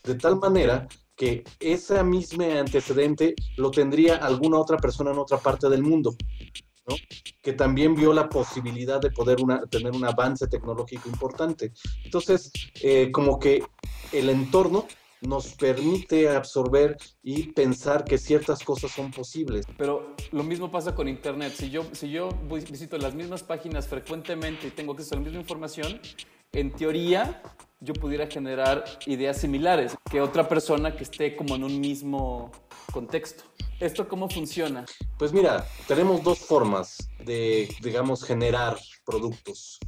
De 0.03 0.15
tal 0.15 0.37
manera 0.37 0.87
que 1.15 1.43
ese 1.59 2.03
mismo 2.03 2.43
antecedente 2.43 3.35
lo 3.57 3.71
tendría 3.71 4.17
alguna 4.17 4.59
otra 4.59 4.77
persona 4.77 5.11
en 5.11 5.19
otra 5.19 5.37
parte 5.37 5.69
del 5.69 5.83
mundo. 5.83 6.15
Que 7.41 7.53
también 7.53 7.95
vio 7.95 8.13
la 8.13 8.29
posibilidad 8.29 8.99
de 8.99 9.11
poder 9.11 9.37
tener 9.69 9.91
un 9.91 10.05
avance 10.05 10.47
tecnológico 10.47 11.09
importante. 11.09 11.71
Entonces, 12.03 12.51
eh, 12.81 13.11
como 13.11 13.39
que 13.39 13.63
el 14.11 14.29
entorno 14.29 14.87
nos 15.21 15.53
permite 15.53 16.29
absorber 16.29 16.97
y 17.23 17.53
pensar 17.53 18.03
que 18.03 18.17
ciertas 18.17 18.63
cosas 18.63 18.91
son 18.91 19.11
posibles. 19.11 19.65
Pero 19.77 20.15
lo 20.31 20.43
mismo 20.43 20.69
pasa 20.69 20.93
con 20.93 21.07
Internet. 21.07 21.53
Si 21.55 21.69
yo, 21.69 21.85
si 21.93 22.11
yo 22.11 22.29
visito 22.49 22.97
las 22.97 23.15
mismas 23.15 23.43
páginas 23.43 23.87
frecuentemente 23.87 24.67
y 24.67 24.71
tengo 24.71 24.93
acceso 24.93 25.15
a 25.15 25.17
la 25.19 25.23
misma 25.23 25.39
información, 25.39 25.99
en 26.53 26.71
teoría 26.71 27.41
yo 27.79 27.93
pudiera 27.93 28.27
generar 28.27 28.85
ideas 29.07 29.37
similares 29.41 29.95
que 30.09 30.21
otra 30.21 30.47
persona 30.47 30.95
que 30.95 31.03
esté 31.03 31.35
como 31.35 31.55
en 31.55 31.63
un 31.63 31.81
mismo 31.81 32.51
contexto. 32.93 33.43
¿Esto 33.79 34.07
cómo 34.07 34.29
funciona? 34.29 34.85
Pues 35.17 35.33
mira, 35.33 35.65
tenemos 35.87 36.23
dos 36.23 36.39
formas 36.39 37.09
de, 37.25 37.67
digamos, 37.81 38.23
generar 38.23 38.77
productos. 39.03 39.79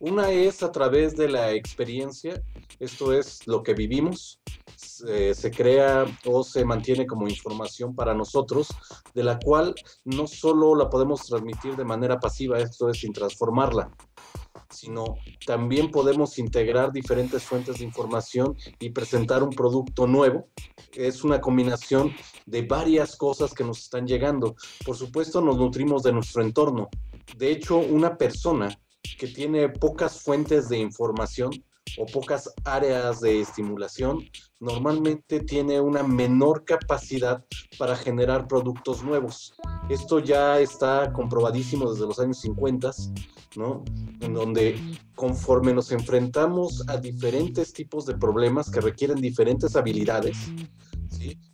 Una 0.00 0.30
es 0.30 0.62
a 0.62 0.72
través 0.72 1.14
de 1.14 1.28
la 1.28 1.52
experiencia, 1.52 2.42
esto 2.80 3.12
es 3.12 3.46
lo 3.46 3.62
que 3.62 3.74
vivimos, 3.74 4.40
se, 4.74 5.34
se 5.34 5.50
crea 5.50 6.06
o 6.24 6.42
se 6.42 6.64
mantiene 6.64 7.06
como 7.06 7.28
información 7.28 7.94
para 7.94 8.14
nosotros, 8.14 8.68
de 9.14 9.22
la 9.22 9.38
cual 9.38 9.74
no 10.04 10.26
solo 10.26 10.74
la 10.74 10.90
podemos 10.90 11.26
transmitir 11.26 11.76
de 11.76 11.84
manera 11.84 12.18
pasiva, 12.18 12.58
esto 12.58 12.88
es 12.88 12.98
sin 12.98 13.12
transformarla, 13.12 13.90
sino 14.70 15.16
también 15.46 15.90
podemos 15.90 16.38
integrar 16.38 16.92
diferentes 16.92 17.44
fuentes 17.44 17.78
de 17.78 17.84
información 17.84 18.56
y 18.78 18.90
presentar 18.90 19.42
un 19.42 19.50
producto 19.50 20.06
nuevo. 20.06 20.48
Es 20.92 21.24
una 21.24 21.40
combinación 21.40 22.12
de 22.46 22.62
varias 22.62 23.16
cosas 23.16 23.54
que 23.54 23.64
nos 23.64 23.80
están 23.80 24.06
llegando. 24.06 24.56
Por 24.84 24.96
supuesto, 24.96 25.40
nos 25.40 25.56
nutrimos 25.56 26.02
de 26.02 26.12
nuestro 26.12 26.42
entorno. 26.42 26.88
De 27.36 27.50
hecho, 27.50 27.78
una 27.78 28.16
persona 28.16 28.76
que 29.18 29.28
tiene 29.28 29.68
pocas 29.68 30.20
fuentes 30.20 30.68
de 30.68 30.78
información 30.78 31.50
o 31.98 32.06
pocas 32.06 32.52
áreas 32.64 33.20
de 33.20 33.40
estimulación, 33.40 34.24
normalmente 34.60 35.40
tiene 35.40 35.80
una 35.80 36.02
menor 36.02 36.64
capacidad 36.64 37.44
para 37.78 37.96
generar 37.96 38.48
productos 38.48 39.02
nuevos. 39.02 39.54
Esto 39.88 40.18
ya 40.18 40.58
está 40.58 41.12
comprobadísimo 41.12 41.92
desde 41.92 42.06
los 42.06 42.18
años 42.18 42.38
50, 42.40 42.90
¿no? 43.56 43.84
En 44.20 44.34
donde 44.34 44.80
conforme 45.14 45.72
nos 45.72 45.92
enfrentamos 45.92 46.82
a 46.88 46.96
diferentes 46.96 47.72
tipos 47.72 48.06
de 48.06 48.16
problemas 48.16 48.70
que 48.70 48.80
requieren 48.80 49.20
diferentes 49.20 49.76
habilidades, 49.76 50.36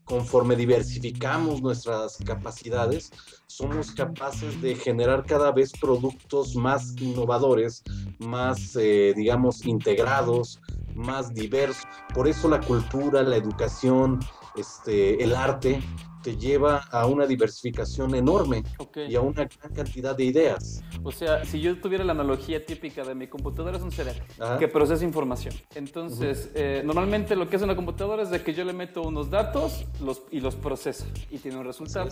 conforme 0.05 0.57
diversificamos 0.57 1.63
nuestras 1.63 2.17
capacidades, 2.19 3.13
somos 3.47 3.93
capaces 3.93 4.61
de 4.61 4.75
generar 4.75 5.25
cada 5.25 5.53
vez 5.53 5.73
productos 5.73 6.57
más 6.57 6.97
innovadores, 7.01 7.83
más, 8.19 8.77
eh, 8.77 9.13
digamos, 9.17 9.65
integrados, 9.67 10.61
más 10.95 11.33
diversos. 11.33 11.85
Por 12.15 12.27
eso 12.27 12.49
la 12.49 12.61
cultura, 12.61 13.23
la 13.23 13.37
educación, 13.37 14.19
este, 14.57 15.23
el 15.23 15.35
arte 15.35 15.81
te 16.23 16.37
lleva 16.37 16.79
a 16.91 17.07
una 17.07 17.27
diversificación 17.27 18.15
enorme 18.15 18.63
y 19.09 19.15
a 19.15 19.21
una 19.21 19.45
gran 19.45 19.75
cantidad 19.75 20.17
de 20.17 20.25
ideas. 20.25 20.83
O 21.03 21.13
sea, 21.13 21.45
si 21.45 21.61
yo 21.61 21.81
tuviera 21.81 22.05
la 22.05 22.13
analogía 22.13 22.65
típica 22.65 23.05
de 23.05 23.15
mi 23.15 23.27
computadora 23.27 23.77
es 23.77 23.83
un 23.83 23.93
cerebro 23.93 24.23
Ajá. 24.39 24.59
que 24.59 24.69
procesa 24.69 25.05
información. 25.05 25.55
Entonces, 25.75 26.51
eh, 26.55 26.83
normalmente 26.85 27.37
lo 27.37 27.49
que 27.49 27.57
hace 27.57 27.65
una 27.65 27.77
computadora 27.77 28.23
es 28.23 28.31
de 28.31 28.43
que 28.43 28.53
yo 28.55 28.65
le 28.65 28.73
meto 28.73 29.03
unos 29.03 29.31
datos 29.31 29.87
los, 30.03 30.23
y 30.31 30.41
los 30.41 30.57
procesa 30.57 31.07
y 31.31 31.39
tiene 31.39 31.59
un 31.59 31.65
resultado. 31.65 32.09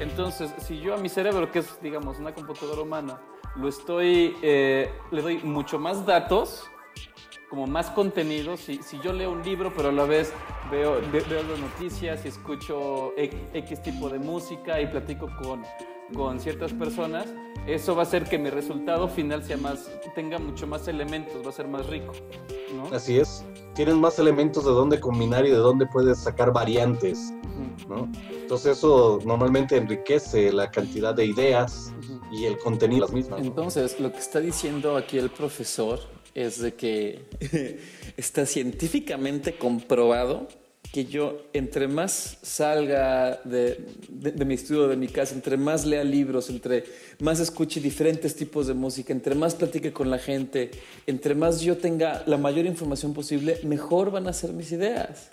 Entonces, 0.00 0.52
si 0.66 0.80
yo 0.80 0.94
a 0.94 0.98
mi 0.98 1.08
cerebro, 1.08 1.50
que 1.50 1.60
es, 1.60 1.78
digamos, 1.82 2.18
una 2.18 2.34
computadora 2.34 2.82
humana, 2.82 3.20
lo 3.56 3.68
estoy, 3.68 4.34
eh, 4.42 4.90
le 5.12 5.22
doy 5.22 5.38
mucho 5.38 5.78
más 5.78 6.04
datos, 6.04 6.64
como 7.54 7.68
más 7.68 7.88
contenido, 7.90 8.56
si, 8.56 8.82
si 8.82 8.98
yo 9.00 9.12
leo 9.12 9.30
un 9.30 9.44
libro, 9.44 9.72
pero 9.76 9.90
a 9.90 9.92
la 9.92 10.02
vez 10.06 10.32
veo, 10.72 10.94
ve- 11.12 11.22
veo 11.30 11.40
las 11.44 11.56
noticias 11.60 12.24
y 12.24 12.28
escucho 12.28 13.12
X, 13.16 13.38
X 13.52 13.80
tipo 13.82 14.08
de 14.08 14.18
música 14.18 14.80
y 14.80 14.88
platico 14.88 15.28
con, 15.40 15.62
con 16.16 16.40
ciertas 16.40 16.72
personas, 16.72 17.26
eso 17.64 17.94
va 17.94 18.02
a 18.02 18.06
hacer 18.06 18.24
que 18.24 18.38
mi 18.40 18.50
resultado 18.50 19.06
final 19.06 19.44
sea 19.44 19.56
más, 19.56 19.88
tenga 20.16 20.40
mucho 20.40 20.66
más 20.66 20.88
elementos, 20.88 21.46
va 21.46 21.50
a 21.50 21.52
ser 21.52 21.68
más 21.68 21.86
rico. 21.86 22.12
¿no? 22.74 22.92
Así 22.94 23.18
es. 23.20 23.44
Tienes 23.76 23.94
más 23.94 24.18
elementos 24.18 24.64
de 24.64 24.72
dónde 24.72 24.98
combinar 24.98 25.46
y 25.46 25.50
de 25.50 25.56
dónde 25.56 25.86
puedes 25.86 26.18
sacar 26.18 26.52
variantes, 26.52 27.32
¿no? 27.88 28.08
Entonces 28.32 28.78
eso 28.78 29.20
normalmente 29.24 29.76
enriquece 29.76 30.52
la 30.52 30.72
cantidad 30.72 31.14
de 31.14 31.26
ideas 31.26 31.92
y 32.32 32.46
el 32.46 32.58
contenido 32.58 33.02
las 33.02 33.12
mismas. 33.12 33.38
¿no? 33.38 33.46
Entonces, 33.46 34.00
lo 34.00 34.10
que 34.10 34.18
está 34.18 34.40
diciendo 34.40 34.96
aquí 34.96 35.18
el 35.18 35.30
profesor 35.30 36.00
es 36.34 36.58
de 36.60 36.74
que 36.74 37.20
está 38.16 38.46
científicamente 38.46 39.56
comprobado 39.56 40.48
que 40.92 41.06
yo 41.06 41.42
entre 41.52 41.88
más 41.88 42.38
salga 42.42 43.40
de, 43.44 43.84
de- 44.08 44.44
mi 44.44 44.54
estudio, 44.54 44.86
de 44.86 44.96
mi 44.96 45.08
casa, 45.08 45.34
entre 45.34 45.56
más 45.56 45.84
lea 45.84 46.04
libros, 46.04 46.50
entre 46.50 46.84
más 47.20 47.40
escuche 47.40 47.80
diferentes 47.80 48.36
tipos 48.36 48.68
de 48.68 48.74
música, 48.74 49.12
entre 49.12 49.34
más 49.34 49.56
platique 49.56 49.92
con 49.92 50.08
la 50.08 50.18
gente, 50.18 50.70
entre 51.08 51.34
más 51.34 51.60
yo 51.62 51.76
tenga 51.78 52.22
la 52.26 52.36
mayor 52.36 52.66
información 52.66 53.12
posible, 53.12 53.58
mejor 53.64 54.12
van 54.12 54.28
a 54.28 54.32
ser 54.32 54.52
mis 54.52 54.70
ideas. 54.72 55.30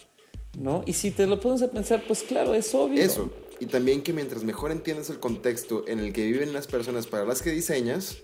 ¿No? 0.59 0.83
Y 0.85 0.93
si 0.93 1.11
te 1.11 1.27
lo 1.27 1.39
pones 1.39 1.61
a 1.61 1.71
pensar, 1.71 2.03
pues 2.05 2.23
claro, 2.23 2.53
es 2.53 2.73
obvio. 2.75 3.01
Eso. 3.01 3.31
Y 3.61 3.67
también 3.67 4.01
que 4.01 4.11
mientras 4.11 4.43
mejor 4.43 4.71
entiendas 4.71 5.09
el 5.09 5.19
contexto 5.19 5.85
en 5.87 5.99
el 5.99 6.11
que 6.11 6.25
viven 6.25 6.51
las 6.51 6.67
personas 6.67 7.07
para 7.07 7.23
las 7.23 7.41
que 7.41 7.51
diseñas, 7.51 8.17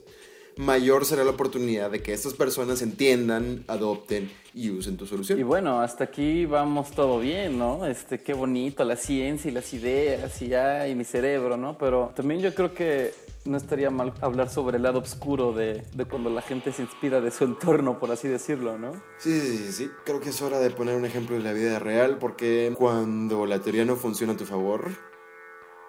mayor 0.58 1.06
será 1.06 1.24
la 1.24 1.32
oportunidad 1.32 1.92
de 1.92 2.02
que 2.02 2.14
estas 2.14 2.34
personas 2.34 2.82
entiendan, 2.82 3.64
adopten 3.68 4.32
y 4.54 4.72
usen 4.72 4.98
tu 4.98 5.06
solución. 5.06 5.40
Y 5.40 5.44
bueno, 5.44 5.82
hasta 5.82 6.06
aquí 6.06 6.46
vamos 6.46 6.92
todo 6.92 7.20
bien, 7.20 7.58
¿no? 7.58 7.86
Este, 7.86 8.22
qué 8.22 8.34
bonito, 8.34 8.84
la 8.84 8.96
ciencia 8.96 9.50
y 9.50 9.54
las 9.54 9.74
ideas 9.74 10.42
y 10.42 10.48
ya, 10.48 10.88
y 10.88 10.96
mi 10.96 11.04
cerebro, 11.04 11.58
¿no? 11.58 11.78
Pero 11.78 12.12
también 12.16 12.42
yo 12.42 12.54
creo 12.54 12.74
que 12.74 13.14
no 13.46 13.58
estaría 13.58 13.90
mal 13.90 14.14
hablar 14.22 14.50
sobre 14.50 14.78
el 14.78 14.84
lado 14.84 15.00
oscuro 15.00 15.54
de, 15.54 15.84
de 15.94 16.06
cuando 16.06 16.30
la 16.30 16.42
gente 16.42 16.74
se 16.74 16.82
inspira 16.82 17.22
de 17.22 17.32
su 17.32 17.46
entorno, 17.46 18.00
por 18.00 18.12
así 18.12 18.28
decirlo, 18.28 18.78
¿no? 18.78 18.94
Sí, 19.20 19.40
sí, 19.40 19.58
sí, 19.58 19.72
sí. 19.72 19.92
Creo 20.06 20.20
que 20.20 20.30
es 20.30 20.42
hora 20.42 20.60
de 20.60 20.70
poner 20.70 20.96
un 20.96 21.06
ejemplo 21.06 21.36
de 21.38 21.44
la 21.44 21.54
vida 21.54 21.80
real 21.80 22.18
porque 22.18 22.74
cuando 22.78 23.46
la 23.46 23.62
teoría 23.62 23.86
no 23.86 23.96
funciona 23.96 24.34
a 24.34 24.38
tu 24.38 24.46
favor, 24.46 24.90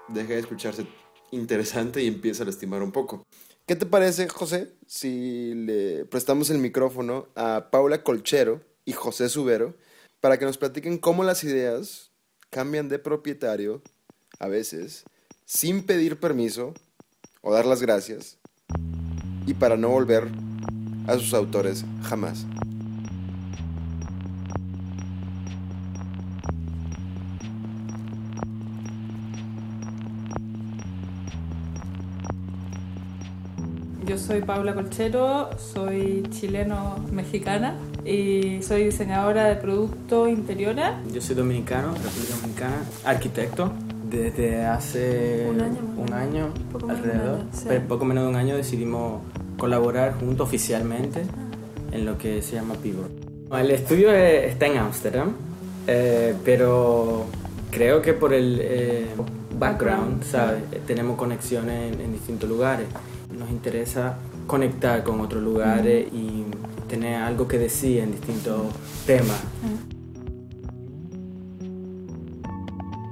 deja 0.09 0.35
de 0.35 0.41
escucharse 0.41 0.87
interesante 1.31 2.03
y 2.03 2.07
empieza 2.07 2.43
a 2.43 2.47
lastimar 2.47 2.83
un 2.83 2.93
poco. 2.93 3.27
¿Qué 3.69 3.77
te 3.77 3.85
parece, 3.85 4.31
José, 4.31 4.73
si 4.87 5.53
le 5.53 6.07
prestamos 6.07 6.49
el 6.49 6.57
micrófono 6.57 7.29
a 7.35 7.69
Paula 7.71 8.03
Colchero 8.03 8.63
y 8.87 8.93
José 8.93 9.29
Subero 9.29 9.77
para 10.23 10.39
que 10.39 10.47
nos 10.47 10.57
platiquen 10.57 10.97
cómo 10.97 11.23
las 11.23 11.45
ideas 11.45 12.11
cambian 12.49 12.89
de 12.89 12.99
propietario 12.99 13.83
a 14.39 14.49
veces 14.49 15.05
sin 15.45 15.83
pedir 15.83 16.19
permiso 16.19 16.73
o 17.43 17.53
dar 17.53 17.67
las 17.67 17.83
gracias 17.83 18.39
y 19.47 19.53
para 19.53 19.77
no 19.77 19.91
volver 19.91 20.29
a 21.07 21.19
sus 21.19 21.35
autores 21.35 21.85
jamás? 22.05 22.47
Soy 34.29 34.43
Paula 34.43 34.75
Colchero, 34.75 35.49
soy 35.57 36.23
chileno-mexicana 36.29 37.79
y 38.05 38.61
soy 38.63 38.85
diseñadora 38.85 39.47
de 39.47 39.57
producto 39.57 40.29
interiores. 40.29 40.85
Yo 41.11 41.23
soy 41.23 41.35
dominicano, 41.35 41.95
República 41.95 42.35
Dominicana, 42.37 42.77
arquitecto. 43.07 43.73
Desde 44.11 44.67
hace 44.67 45.47
Un 45.51 45.61
año, 45.63 45.79
un 45.97 46.05
menos. 46.05 46.13
año, 46.13 46.49
Poco 46.71 46.87
menos 46.89 47.01
alrededor, 47.03 47.35
año, 47.37 47.49
sí. 47.53 47.65
pero 47.69 47.89
poco 47.89 48.05
menos 48.05 48.25
de 48.25 48.29
un 48.31 48.37
año 48.37 48.57
decidimos 48.57 49.23
colaborar 49.59 50.19
juntos 50.21 50.47
oficialmente 50.47 51.23
en 51.93 52.05
lo 52.05 52.19
que 52.19 52.43
se 52.43 52.57
llama 52.57 52.75
Pivot. 52.75 53.09
El 53.51 53.71
estudio 53.71 54.13
está 54.13 54.67
en 54.67 54.77
Ámsterdam, 54.77 55.33
eh, 55.87 56.35
pero 56.45 57.25
creo 57.71 58.03
que 58.03 58.13
por 58.13 58.35
el 58.35 58.59
eh, 58.61 59.07
background, 59.59 60.23
¿sabes? 60.25 60.63
Tenemos 60.87 61.17
conexiones 61.17 61.95
en, 61.95 62.01
en 62.03 62.13
distintos 62.13 62.47
lugares. 62.49 62.87
Nos 63.39 63.51
interesa 63.51 64.19
conectar 64.47 65.05
con 65.05 65.21
otros 65.21 65.43
lugares 65.43 66.09
y 66.13 66.45
tener 66.89 67.23
algo 67.23 67.47
que 67.47 67.59
decir 67.59 68.01
en 68.01 68.13
distintos 68.13 68.63
temas. 69.07 69.41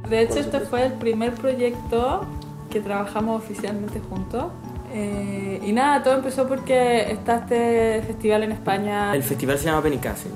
De 0.09 0.23
hecho, 0.23 0.39
este 0.39 0.61
fue 0.61 0.87
el 0.87 0.93
primer 0.95 1.33
proyecto 1.33 2.25
que 2.71 2.81
trabajamos 2.81 3.43
oficialmente 3.43 4.01
juntos. 4.01 4.47
Eh, 4.93 5.61
y 5.65 5.73
nada, 5.73 6.03
todo 6.03 6.15
empezó 6.15 6.47
porque 6.47 7.11
está 7.11 7.37
este 7.39 8.03
festival 8.07 8.45
en 8.45 8.53
España 8.53 9.15
El 9.15 9.23
festival 9.25 9.59
se 9.59 9.65
llama 9.67 9.81
Benicassim. 9.81 10.31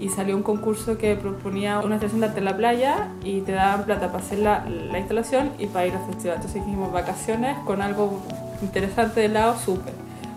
y 0.00 0.08
salió 0.08 0.34
un 0.36 0.42
concurso 0.42 0.96
que 0.96 1.14
proponía 1.16 1.80
una 1.80 1.96
instalación 1.96 2.20
de 2.20 2.26
arte 2.28 2.38
en 2.38 2.44
la 2.46 2.56
playa 2.56 3.08
y 3.22 3.42
te 3.42 3.52
daban 3.52 3.84
plata 3.84 4.06
para 4.10 4.24
hacer 4.24 4.38
la, 4.38 4.66
la 4.66 4.98
instalación 4.98 5.50
y 5.58 5.66
para 5.66 5.86
ir 5.86 5.94
al 5.94 6.06
festival. 6.06 6.36
Entonces 6.36 6.64
dijimos 6.64 6.90
vacaciones 6.92 7.58
con 7.66 7.82
algo 7.82 8.22
interesante 8.62 9.20
de 9.20 9.28
lado, 9.28 9.56
súper. 9.58 9.92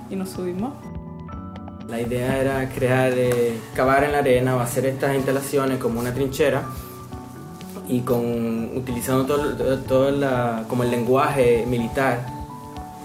Y 0.10 0.16
nos 0.16 0.30
subimos. 0.30 0.74
La 1.88 2.00
idea 2.00 2.38
era 2.40 2.70
crear, 2.70 3.12
eh, 3.16 3.58
cavar 3.76 4.04
en 4.04 4.14
la 4.14 4.20
arena 4.20 4.56
o 4.56 4.60
hacer 4.60 4.86
estas 4.86 5.16
instalaciones 5.16 5.78
como 5.80 6.00
una 6.00 6.14
trinchera 6.14 6.64
y 7.88 8.00
con 8.02 8.78
utilizando 8.78 9.26
todo, 9.26 9.56
todo- 9.56 9.78
todo 9.80 10.12
la- 10.12 10.64
como 10.70 10.84
el 10.84 10.92
lenguaje 10.92 11.66
militar, 11.68 12.26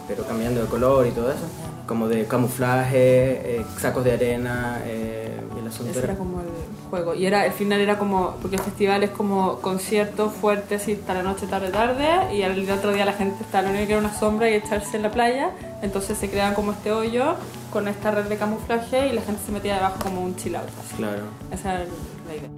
pero 0.06 0.25
cambiando 0.25 0.62
de 0.62 0.66
color 0.68 1.06
y 1.06 1.10
todo 1.10 1.30
eso, 1.30 1.44
como 1.87 2.06
de 2.08 2.25
camuflaje, 2.26 3.58
eh, 3.60 3.64
sacos 3.78 4.04
de 4.04 4.12
arena 4.12 4.80
eh, 4.84 5.40
y 5.56 5.58
el 5.58 5.66
asunto 5.66 5.90
Ese 5.90 5.98
era- 5.98 6.08
era 6.12 6.18
como 6.18 6.40
el 6.40 6.46
juego. 6.88 7.14
Y 7.14 7.26
era, 7.26 7.47
el 7.47 7.52
final 7.52 7.80
era 7.80 7.99
como, 7.99 8.37
porque 8.40 8.57
el 8.57 8.62
festival 8.62 9.02
es 9.02 9.11
como 9.11 9.61
concierto 9.61 10.30
fuerte, 10.30 10.76
así 10.76 10.92
hasta 10.92 11.14
la 11.14 11.23
noche, 11.23 11.47
tarde, 11.47 11.71
tarde, 11.71 12.35
y 12.35 12.42
al 12.42 12.68
otro 12.71 12.92
día 12.92 13.04
la 13.04 13.12
gente 13.12 13.42
está, 13.42 13.62
lo 13.62 13.71
único 13.71 13.87
que 13.87 13.92
era 13.92 14.00
una 14.00 14.14
sombra 14.14 14.50
y 14.50 14.54
echarse 14.54 14.97
en 14.97 15.02
la 15.02 15.11
playa, 15.11 15.50
entonces 15.83 16.18
se 16.18 16.28
creaban 16.28 16.54
como 16.54 16.73
este 16.73 16.92
hoyo 16.92 17.37
con 17.73 17.88
esta 17.88 18.11
red 18.11 18.25
de 18.25 18.37
camuflaje 18.37 19.09
y 19.09 19.12
la 19.12 19.23
gente 19.23 19.40
se 19.45 19.52
metía 19.52 19.75
debajo 19.75 19.99
como 20.02 20.23
un 20.23 20.37
chill 20.37 20.57
out. 20.57 20.68
así. 20.80 20.97
Claro. 20.97 21.25
Esa 21.52 21.75
era 21.75 21.85
la 22.26 22.35
idea. 22.35 22.49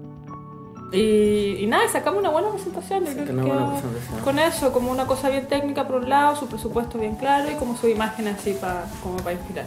Y, 0.92 1.62
y 1.62 1.66
nada, 1.66 1.84
y 1.84 1.88
sacamos 1.88 2.18
una 2.20 2.30
buena 2.30 2.50
presentación. 2.50 3.04
yo 3.04 3.12
creo 3.12 3.26
Sacó 3.26 3.32
una 3.32 3.42
que 3.42 3.50
buena 3.50 3.70
presentación. 3.70 4.20
Con 4.24 4.38
eso, 4.38 4.72
como 4.72 4.90
una 4.90 5.06
cosa 5.06 5.28
bien 5.28 5.46
técnica 5.46 5.86
por 5.86 5.96
un 5.96 6.08
lado, 6.08 6.36
su 6.36 6.48
presupuesto 6.48 6.98
bien 6.98 7.14
claro 7.14 7.50
y 7.50 7.54
como 7.54 7.76
su 7.76 7.88
imagen 7.88 8.28
así 8.28 8.54
para 8.54 8.84
como 9.02 9.16
para 9.18 9.32
inspirar. 9.32 9.66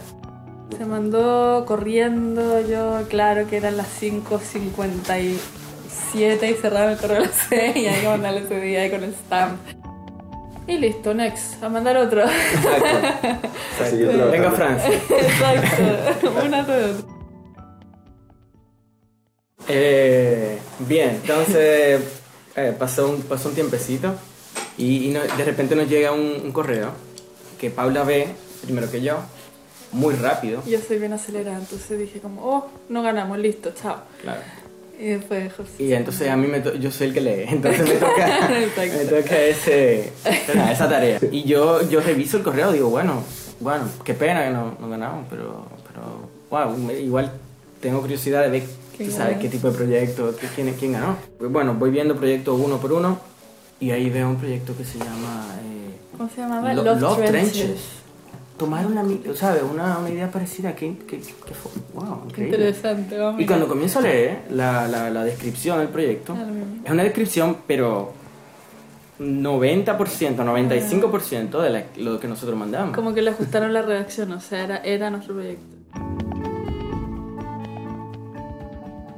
Se 0.76 0.84
mandó 0.84 1.64
corriendo, 1.66 2.60
yo, 2.66 3.02
claro 3.08 3.46
que 3.48 3.56
eran 3.58 3.76
las 3.76 3.86
5.57 4.00 5.38
y 6.50 6.54
cerraron 6.54 6.92
el 6.92 6.98
correo 6.98 7.18
a 7.18 7.20
las 7.26 7.46
6 7.48 7.76
y 7.76 7.86
hay 7.86 8.00
que 8.00 8.08
mandarle 8.08 8.40
ese 8.40 8.60
día 8.60 8.82
ahí 8.82 8.90
con 8.90 9.04
el 9.04 9.14
stamp. 9.14 9.58
Y 10.66 10.78
listo, 10.78 11.12
next, 11.14 11.62
a 11.62 11.68
mandar 11.68 11.96
otro. 11.98 12.22
Trabajando. 13.76 14.30
Venga 14.30 14.50
Francia. 14.52 14.90
Exacto, 15.10 16.32
una 16.44 16.64
tras 16.64 16.90
otra. 17.00 17.14
Eh, 19.68 20.58
bien, 20.80 21.10
entonces 21.22 22.00
eh, 22.56 22.74
pasó, 22.78 23.08
un, 23.10 23.22
pasó 23.22 23.48
un 23.50 23.54
tiempecito 23.54 24.14
y, 24.76 25.06
y 25.08 25.10
no- 25.10 25.20
de 25.22 25.44
repente 25.44 25.74
nos 25.76 25.88
llega 25.88 26.12
un, 26.12 26.40
un 26.44 26.52
correo 26.52 26.90
que 27.58 27.70
Paula 27.70 28.04
ve, 28.04 28.28
primero 28.62 28.90
que 28.90 29.00
yo, 29.00 29.18
muy 29.94 30.14
rápido. 30.14 30.62
Yo 30.66 30.78
soy 30.86 30.98
bien 30.98 31.12
acelerada, 31.12 31.58
entonces 31.58 31.98
dije 31.98 32.20
como, 32.20 32.42
oh, 32.44 32.66
no 32.88 33.02
ganamos, 33.02 33.38
listo, 33.38 33.70
chao. 33.80 33.96
Claro. 34.22 34.40
Y 35.00 35.06
después 35.08 35.52
José. 35.54 35.70
Y 35.82 35.92
entonces 35.92 36.30
a 36.30 36.36
mí 36.36 36.46
me 36.46 36.62
yo 36.78 36.90
soy 36.90 37.08
el 37.08 37.14
que 37.14 37.20
lee, 37.20 37.44
entonces 37.48 37.88
me 37.88 37.94
toca, 37.96 38.48
me 38.96 39.04
toca 39.04 39.38
ese, 39.38 40.12
esa 40.24 40.88
tarea. 40.88 41.18
Y 41.32 41.42
yo, 41.44 41.82
yo 41.88 42.00
reviso 42.00 42.36
el 42.36 42.42
correo 42.44 42.70
digo, 42.72 42.90
bueno, 42.90 43.22
bueno, 43.60 43.84
qué 44.04 44.14
pena 44.14 44.44
que 44.44 44.50
no, 44.50 44.76
no 44.80 44.88
ganamos, 44.88 45.26
pero, 45.28 45.66
pero 45.88 46.28
wow, 46.50 46.90
igual 46.92 47.32
tengo 47.80 48.00
curiosidad 48.00 48.42
de 48.42 48.50
ver, 48.50 48.62
¿Quién 48.96 49.10
tú 49.10 49.16
sabes, 49.16 49.38
qué 49.38 49.48
tipo 49.48 49.68
de 49.70 49.76
proyecto, 49.76 50.34
qué- 50.36 50.46
quién, 50.54 50.72
quién 50.74 50.92
ganó. 50.92 51.16
Pues 51.38 51.50
bueno, 51.50 51.74
voy 51.74 51.90
viendo 51.90 52.14
proyectos 52.16 52.58
uno 52.60 52.78
por 52.78 52.92
uno 52.92 53.18
y 53.80 53.90
ahí 53.90 54.08
veo 54.10 54.28
un 54.28 54.36
proyecto 54.36 54.76
que 54.76 54.84
se 54.84 54.98
llama... 54.98 55.56
eh, 55.60 56.16
¿Cómo 56.16 56.30
se 56.32 56.40
llamaba? 56.40 56.72
Lo- 56.72 56.84
Love, 56.84 57.00
Love 57.00 57.24
Trenches. 57.26 57.52
Trenches. 57.54 57.80
Tomar 58.56 58.86
una, 58.86 59.02
¿sabes? 59.34 59.62
Una, 59.68 59.98
una 59.98 60.10
idea 60.10 60.30
parecida, 60.30 60.76
que, 60.76 60.96
que, 60.98 61.18
que 61.18 61.54
fue, 61.54 61.72
wow, 61.94 62.22
increíble. 62.26 62.56
interesante, 62.56 63.18
vamos. 63.18 63.40
Y 63.40 63.46
cuando 63.46 63.66
comienzo 63.66 63.98
a 63.98 64.02
leer 64.02 64.42
la, 64.50 64.86
la, 64.86 65.10
la 65.10 65.24
descripción 65.24 65.78
del 65.78 65.88
proyecto, 65.88 66.36
Ah, 66.38 66.46
es 66.84 66.90
una 66.90 67.02
descripción, 67.02 67.56
pero 67.66 68.12
90%, 69.18 70.36
95% 70.36 71.60
de 71.62 71.70
la- 71.70 71.84
lo 71.96 72.20
que 72.20 72.28
nosotros 72.28 72.56
mandamos. 72.56 72.94
Como 72.94 73.12
que 73.12 73.22
le 73.22 73.30
ajustaron 73.30 73.72
la 73.72 73.82
redacción, 73.82 74.30
o 74.32 74.40
sea, 74.40 74.62
era, 74.64 74.76
era 74.78 75.10
nuestro 75.10 75.34
proyecto. 75.34 75.74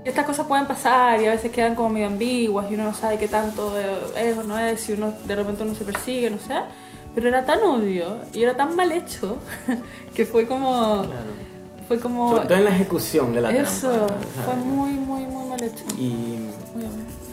Estas 0.04 0.24
cosas 0.24 0.46
pueden 0.46 0.66
pasar 0.66 1.20
y 1.20 1.26
a 1.26 1.30
veces 1.32 1.50
quedan 1.50 1.74
como 1.74 1.88
medio 1.90 2.06
ambiguas 2.06 2.70
y 2.70 2.74
uno 2.74 2.84
no 2.84 2.94
sabe 2.94 3.18
qué 3.18 3.26
tanto 3.26 3.74
es 4.16 4.38
o 4.38 4.44
no 4.44 4.56
es, 4.58 4.80
si 4.80 4.92
uno 4.92 5.12
de 5.26 5.34
repente 5.36 5.64
uno 5.64 5.74
se 5.74 5.84
persigue, 5.84 6.30
no 6.30 6.38
sé. 6.38 6.54
Pero 7.16 7.28
era 7.28 7.46
tan 7.46 7.60
obvio 7.62 8.18
y 8.34 8.42
era 8.42 8.54
tan 8.54 8.76
mal 8.76 8.92
hecho 8.92 9.38
que 10.14 10.26
fue 10.26 10.46
como. 10.46 11.02
Claro. 11.04 11.46
Fue 11.88 11.98
como. 11.98 12.28
Sobre 12.30 12.46
todo 12.46 12.58
en 12.58 12.64
la 12.64 12.70
ejecución 12.70 13.32
de 13.32 13.40
la 13.40 13.50
Eso, 13.56 13.90
trampa, 13.90 14.14
fue 14.44 14.54
muy, 14.56 14.90
muy, 14.90 15.24
muy 15.24 15.48
mal 15.48 15.62
hecho. 15.62 15.82
Y, 15.98 16.36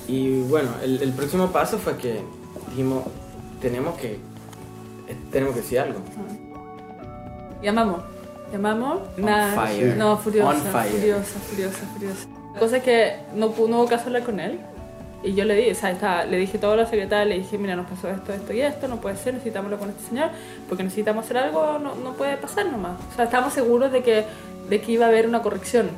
y 0.08 0.42
bueno, 0.44 0.70
el, 0.82 1.02
el 1.02 1.12
próximo 1.12 1.52
paso 1.52 1.78
fue 1.78 1.98
que 1.98 2.22
dijimos, 2.70 3.04
tenemos 3.62 3.96
que, 3.98 4.14
eh, 4.14 5.18
tenemos 5.32 5.54
que 5.54 5.62
decir 5.62 5.80
algo. 5.80 6.00
Llamamos. 7.62 8.02
Llamamos. 8.54 9.02
On 9.18 9.26
Nada. 9.26 9.68
fire. 9.68 9.98
No, 9.98 10.18
furiosa. 10.18 10.50
On 10.50 10.62
fire. 10.62 10.92
Furiosa, 10.92 11.40
furiosa, 11.50 11.80
furiosa. 11.94 12.28
La 12.54 12.60
cosa 12.60 12.78
es 12.78 12.84
que 12.84 13.18
no, 13.36 13.48
no 13.68 13.80
hubo 13.80 13.88
caso 13.88 14.06
hablar 14.06 14.24
con 14.24 14.40
él. 14.40 14.60
Y 15.24 15.34
yo 15.36 15.46
le 15.46 15.56
di, 15.56 15.72
o 15.72 15.76
sea, 15.76 15.92
estaba- 15.92 16.26
le 16.26 16.38
dije 16.38 16.58
todo 16.58 16.74
a 16.74 16.76
la 16.76 16.86
secretaria, 16.86 17.24
le 17.26 17.40
dije, 17.42 17.58
mira, 17.58 17.76
nos 17.78 17.88
pasó 17.88 18.10
esto, 18.10 18.34
esto 18.34 18.52
y 18.54 18.60
esto, 18.62 18.88
no 18.90 18.98
puede 18.98 19.16
ser, 19.16 19.34
necesitamos 19.34 19.66
hablar 19.68 19.80
con 19.80 19.90
este 19.90 20.10
señor, 20.10 20.30
porque 20.68 20.84
necesitamos 20.84 21.24
hacer 21.26 21.38
algo, 21.38 21.80
no, 21.80 21.96
no 21.96 22.14
puede 22.14 22.36
pasar 22.38 22.66
nomás. 22.70 23.00
O 23.12 23.16
sea, 23.16 23.26
estábamos 23.26 23.54
seguros 23.54 23.92
de 23.92 24.04
que, 24.04 24.26
de 24.70 24.82
que 24.82 24.92
iba 24.92 25.06
a 25.06 25.08
haber 25.10 25.26
una 25.28 25.42
corrección. 25.42 25.90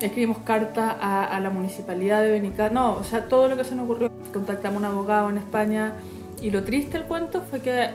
Escribimos 0.00 0.38
carta 0.44 0.96
a, 1.00 1.24
a 1.24 1.40
la 1.40 1.50
municipalidad 1.50 2.22
de 2.22 2.30
Benicá, 2.30 2.70
no, 2.70 2.92
o 2.96 3.02
sea, 3.04 3.24
todo 3.28 3.48
lo 3.48 3.56
que 3.56 3.64
se 3.64 3.74
nos 3.74 3.84
ocurrió. 3.84 4.10
Contactamos 4.32 4.76
a 4.76 4.86
un 4.88 4.92
abogado 4.94 5.28
en 5.30 5.38
España 5.38 5.94
y 6.40 6.50
lo 6.50 6.62
triste 6.62 6.98
del 6.98 7.06
cuento 7.08 7.40
fue 7.42 7.60
que 7.60 7.88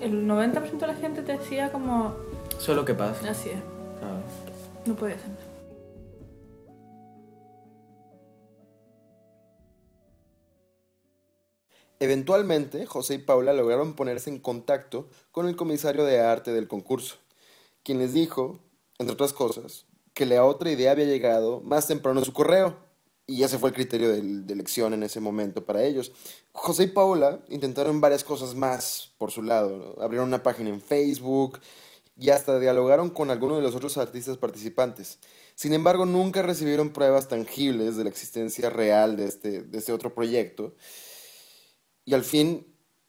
el 0.00 0.28
90% 0.28 0.86
de 0.86 0.86
la 0.86 0.94
gente 0.94 1.22
te 1.22 1.32
decía 1.32 1.72
como, 1.72 2.12
Eso 2.56 2.72
es 2.72 2.76
lo 2.76 2.84
que 2.84 2.94
pasa. 2.94 3.28
así 3.28 3.48
es, 3.48 3.56
¿sabes? 4.00 4.86
no 4.86 4.94
puede 4.94 5.14
ser. 5.14 5.37
Eventualmente, 12.00 12.86
José 12.86 13.14
y 13.14 13.18
Paula 13.18 13.52
lograron 13.52 13.94
ponerse 13.94 14.30
en 14.30 14.38
contacto 14.38 15.08
con 15.32 15.48
el 15.48 15.56
comisario 15.56 16.04
de 16.04 16.20
arte 16.20 16.52
del 16.52 16.68
concurso, 16.68 17.16
quien 17.82 17.98
les 17.98 18.12
dijo, 18.12 18.60
entre 18.98 19.14
otras 19.14 19.32
cosas, 19.32 19.86
que 20.14 20.26
la 20.26 20.44
otra 20.44 20.70
idea 20.70 20.92
había 20.92 21.06
llegado 21.06 21.60
más 21.60 21.86
temprano 21.86 22.20
a 22.20 22.24
su 22.24 22.32
correo, 22.32 22.76
y 23.26 23.42
ese 23.42 23.58
fue 23.58 23.68
el 23.68 23.74
criterio 23.74 24.08
de 24.08 24.20
elección 24.52 24.94
en 24.94 25.02
ese 25.02 25.20
momento 25.20 25.64
para 25.66 25.82
ellos. 25.82 26.12
José 26.52 26.84
y 26.84 26.86
Paola 26.86 27.40
intentaron 27.50 28.00
varias 28.00 28.24
cosas 28.24 28.54
más 28.54 29.12
por 29.18 29.30
su 29.30 29.42
lado. 29.42 29.96
Abrieron 30.00 30.28
una 30.28 30.42
página 30.42 30.70
en 30.70 30.80
Facebook 30.80 31.60
y 32.16 32.30
hasta 32.30 32.58
dialogaron 32.58 33.10
con 33.10 33.30
algunos 33.30 33.58
de 33.58 33.62
los 33.62 33.74
otros 33.74 33.98
artistas 33.98 34.38
participantes. 34.38 35.18
Sin 35.54 35.74
embargo, 35.74 36.06
nunca 36.06 36.40
recibieron 36.40 36.90
pruebas 36.90 37.28
tangibles 37.28 37.96
de 37.98 38.04
la 38.04 38.10
existencia 38.10 38.70
real 38.70 39.18
de 39.18 39.26
este, 39.26 39.62
de 39.62 39.78
este 39.78 39.92
otro 39.92 40.14
proyecto. 40.14 40.74
Y 42.08 42.14
al 42.14 42.24
fin, 42.24 42.66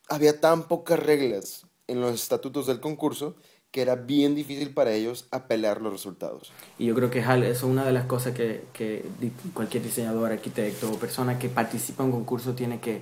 había 0.10 0.42
tan 0.42 0.64
pocas 0.64 1.00
reglas 1.00 1.66
en 1.88 2.02
los 2.02 2.22
estatutos 2.22 2.68
del 2.68 2.82
concurso 2.82 3.38
que 3.72 3.82
era 3.82 3.96
bien 3.96 4.36
difícil 4.36 4.74
para 4.74 4.92
ellos 4.92 5.30
apelar 5.32 5.80
los 5.80 5.94
resultados. 5.94 6.52
Y 6.78 6.88
yo 6.88 6.96
creo 6.96 7.10
que 7.10 7.20
eso 7.20 7.42
es 7.42 7.64
una 7.64 7.86
de 7.86 7.94
las 7.94 8.08
cosas 8.08 8.34
que, 8.34 9.06
cualquier 9.54 9.84
diseñador, 9.84 10.34
arquitecto 10.34 10.92
o 10.92 11.00
persona 11.00 11.40
que 11.40 11.48
participa 11.48 12.04
en 12.04 12.10
un 12.10 12.16
concurso 12.18 12.56
tiene 12.56 12.82
que 12.82 13.02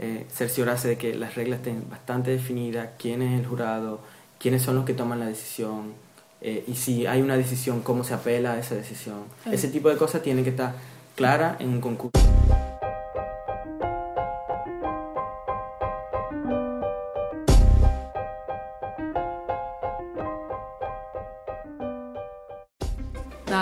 eh, 0.00 0.26
cerciorarse 0.32 0.88
de 0.88 0.98
que 0.98 1.14
las 1.14 1.36
reglas 1.36 1.60
estén 1.60 1.88
bastante 1.88 2.32
definidas, 2.32 2.88
quién 2.98 3.22
es 3.22 3.38
el 3.38 3.46
jurado, 3.46 4.00
quiénes 4.40 4.62
son 4.62 4.74
los 4.74 4.84
que 4.84 4.94
toman 4.94 5.20
la 5.20 5.26
decisión, 5.26 5.92
eh, 6.40 6.64
y 6.66 6.74
si 6.74 7.06
hay 7.06 7.22
una 7.22 7.36
decisión, 7.36 7.82
cómo 7.82 8.02
se 8.02 8.14
apela 8.14 8.54
a 8.54 8.58
esa 8.58 8.74
decisión. 8.74 9.26
Sí. 9.44 9.50
Ese 9.52 9.68
tipo 9.68 9.90
de 9.90 9.96
cosas 9.96 10.22
tienen 10.22 10.42
que 10.42 10.50
estar 10.50 10.74
claras 11.14 11.60
en 11.60 11.68
un 11.68 11.80
concurso. 11.80 12.18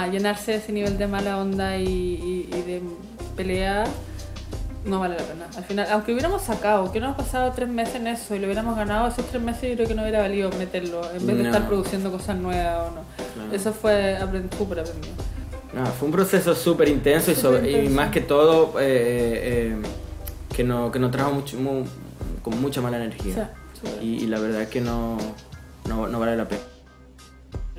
Llenarse 0.09 0.53
de 0.53 0.59
ese 0.59 0.73
nivel 0.73 0.99
de 0.99 1.07
mala 1.07 1.39
onda 1.39 1.77
y, 1.79 1.85
y- 1.87 2.49
y 2.55 2.63
de 2.63 2.83
pelea 3.37 3.85
no 4.85 5.01
vale 5.01 5.17
la 5.17 5.23
pena. 5.25 5.47
Al 5.57 5.65
final, 5.65 5.87
aunque 5.91 6.13
hubiéramos 6.13 6.43
sacado, 6.43 6.85
que 6.85 6.91
hubiéramos 6.93 7.17
pasado 7.17 7.53
tres 7.55 7.69
meses 7.69 7.97
en 7.97 8.07
eso 8.07 8.35
y 8.35 8.39
lo 8.39 8.47
hubiéramos 8.47 8.77
ganado 8.77 9.09
esos 9.09 9.27
tres 9.27 9.43
meses, 9.43 9.69
yo 9.71 9.75
creo 9.77 9.89
que 9.89 9.95
no 9.95 10.03
hubiera 10.03 10.21
valido 10.21 10.51
meterlo 10.53 11.03
en 11.13 11.27
vez 11.27 11.37
de 11.37 11.43
No. 11.43 11.49
estar 11.51 11.67
produciendo 11.69 12.11
cosas 12.11 12.37
nuevas 12.37 12.89
o 12.89 12.95
no. 12.95 13.55
Eso 13.55 13.73
fue 13.73 14.17
aprend- 14.19 14.57
súper 14.57 14.81
aprendido. 14.81 15.15
No, 15.75 15.85
fue 15.87 16.07
un 16.07 16.13
proceso 16.13 16.55
súper 16.55 16.89
intenso 16.89 17.31
y, 17.67 17.89
más 17.89 18.11
que 18.11 18.23
todo 18.23 18.75
eh, 18.81 19.73
eh, 19.73 19.77
que 20.57 20.65
no 20.65 20.91
que 20.91 20.99
nos 20.99 21.11
trajo 21.11 21.33
mucho, 21.33 21.59
mu- 21.59 21.85
con 22.43 22.59
mucha 22.61 22.81
mala 22.81 22.97
energía. 22.97 23.33
O 23.33 23.35
sea, 23.35 23.51
súper. 23.75 24.03
y, 24.03 24.25
y 24.25 24.27
la 24.29 24.39
verdad 24.41 24.63
es 24.63 24.69
que 24.69 24.81
no, 24.81 25.19
no, 25.87 26.07
no 26.09 26.19
vale 26.19 26.37
la 26.37 26.49
pena. 26.49 26.63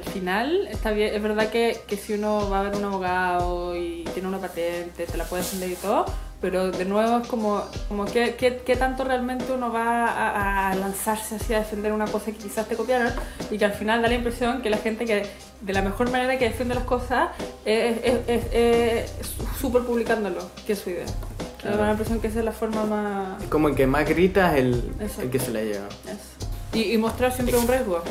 Al 0.05 0.13
final, 0.13 0.67
está 0.71 0.91
bien, 0.91 1.13
es 1.13 1.21
verdad 1.21 1.49
que, 1.49 1.81
que 1.88 1.97
si 1.97 2.13
uno 2.13 2.49
va 2.49 2.62
a 2.62 2.63
ver 2.63 2.75
un 2.75 2.85
abogado 2.85 3.75
y 3.75 4.05
tiene 4.13 4.27
una 4.29 4.39
patente, 4.39 5.05
te 5.05 5.17
la 5.17 5.25
puede 5.25 5.43
defender 5.43 5.69
y 5.71 5.75
todo, 5.75 6.05
pero 6.39 6.71
de 6.71 6.85
nuevo 6.85 7.19
es 7.19 7.27
como, 7.27 7.63
como 7.89 8.05
¿qué, 8.05 8.35
qué, 8.35 8.62
qué 8.65 8.75
tanto 8.77 9.03
realmente 9.03 9.51
uno 9.51 9.73
va 9.73 10.07
a, 10.07 10.69
a 10.69 10.75
lanzarse 10.75 11.35
así 11.35 11.53
a 11.53 11.59
defender 11.59 11.91
una 11.91 12.05
cosa 12.05 12.27
que 12.27 12.38
quizás 12.38 12.65
te 12.67 12.77
copiaron 12.77 13.12
y 13.51 13.57
que 13.57 13.65
al 13.65 13.73
final 13.73 14.01
da 14.01 14.07
la 14.07 14.15
impresión 14.15 14.62
que 14.62 14.69
la 14.69 14.77
gente 14.77 15.03
que 15.03 15.25
de 15.59 15.73
la 15.73 15.81
mejor 15.81 16.09
manera 16.12 16.39
que 16.39 16.45
defiende 16.45 16.75
las 16.75 16.85
cosas 16.85 17.29
es 17.65 19.12
súper 19.59 19.83
publicándolo, 19.83 20.49
que 20.65 20.73
es 20.73 20.79
su 20.79 20.91
idea. 20.91 21.05
Me 21.63 21.71
da 21.71 21.85
la 21.88 21.91
impresión 21.91 22.21
que 22.21 22.27
esa 22.27 22.39
es 22.39 22.45
la 22.45 22.53
forma 22.53 22.85
más... 22.85 23.43
Es 23.43 23.49
como 23.49 23.67
el 23.67 23.75
que 23.75 23.85
más 23.85 24.07
grita 24.07 24.55
es 24.55 24.63
el, 24.63 24.91
el 25.21 25.29
que 25.29 25.39
se 25.39 25.51
le 25.51 25.65
lleva. 25.65 25.88
eso. 26.05 26.38
Y, 26.79 26.93
y 26.93 26.97
mostrar 26.97 27.31
siempre 27.33 27.57
un 27.57 27.67
riesgo, 27.67 28.01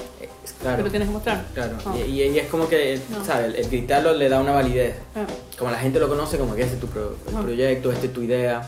Claro. 0.61 0.77
pero 0.79 0.91
tienes 0.91 1.09
que 1.09 1.13
mostrar. 1.15 1.45
Claro. 1.55 1.77
Ah. 1.87 1.95
Y, 1.97 2.23
y- 2.23 2.39
es 2.39 2.49
como 2.49 2.69
que, 2.69 3.01
No. 3.11 3.25
¿sabes? 3.25 3.47
El, 3.47 3.57
el 3.57 3.69
gritarlo 3.71 4.13
le 4.15 4.29
da 4.29 4.41
una 4.41 4.53
validez. 4.53 4.97
Ah. 5.15 5.25
Como 5.59 5.71
la 5.71 5.79
gente 5.79 5.99
lo 6.01 6.09
conoce, 6.09 6.37
como 6.39 6.55
que 6.55 6.63
ese 6.63 6.75
es 6.75 6.81
tu 6.81 6.87
pro- 6.89 7.15
el 7.29 7.37
Ah. 7.37 7.41
proyecto, 7.43 7.93
este 7.93 8.07
es 8.09 8.13
tu 8.13 8.23
idea. 8.23 8.67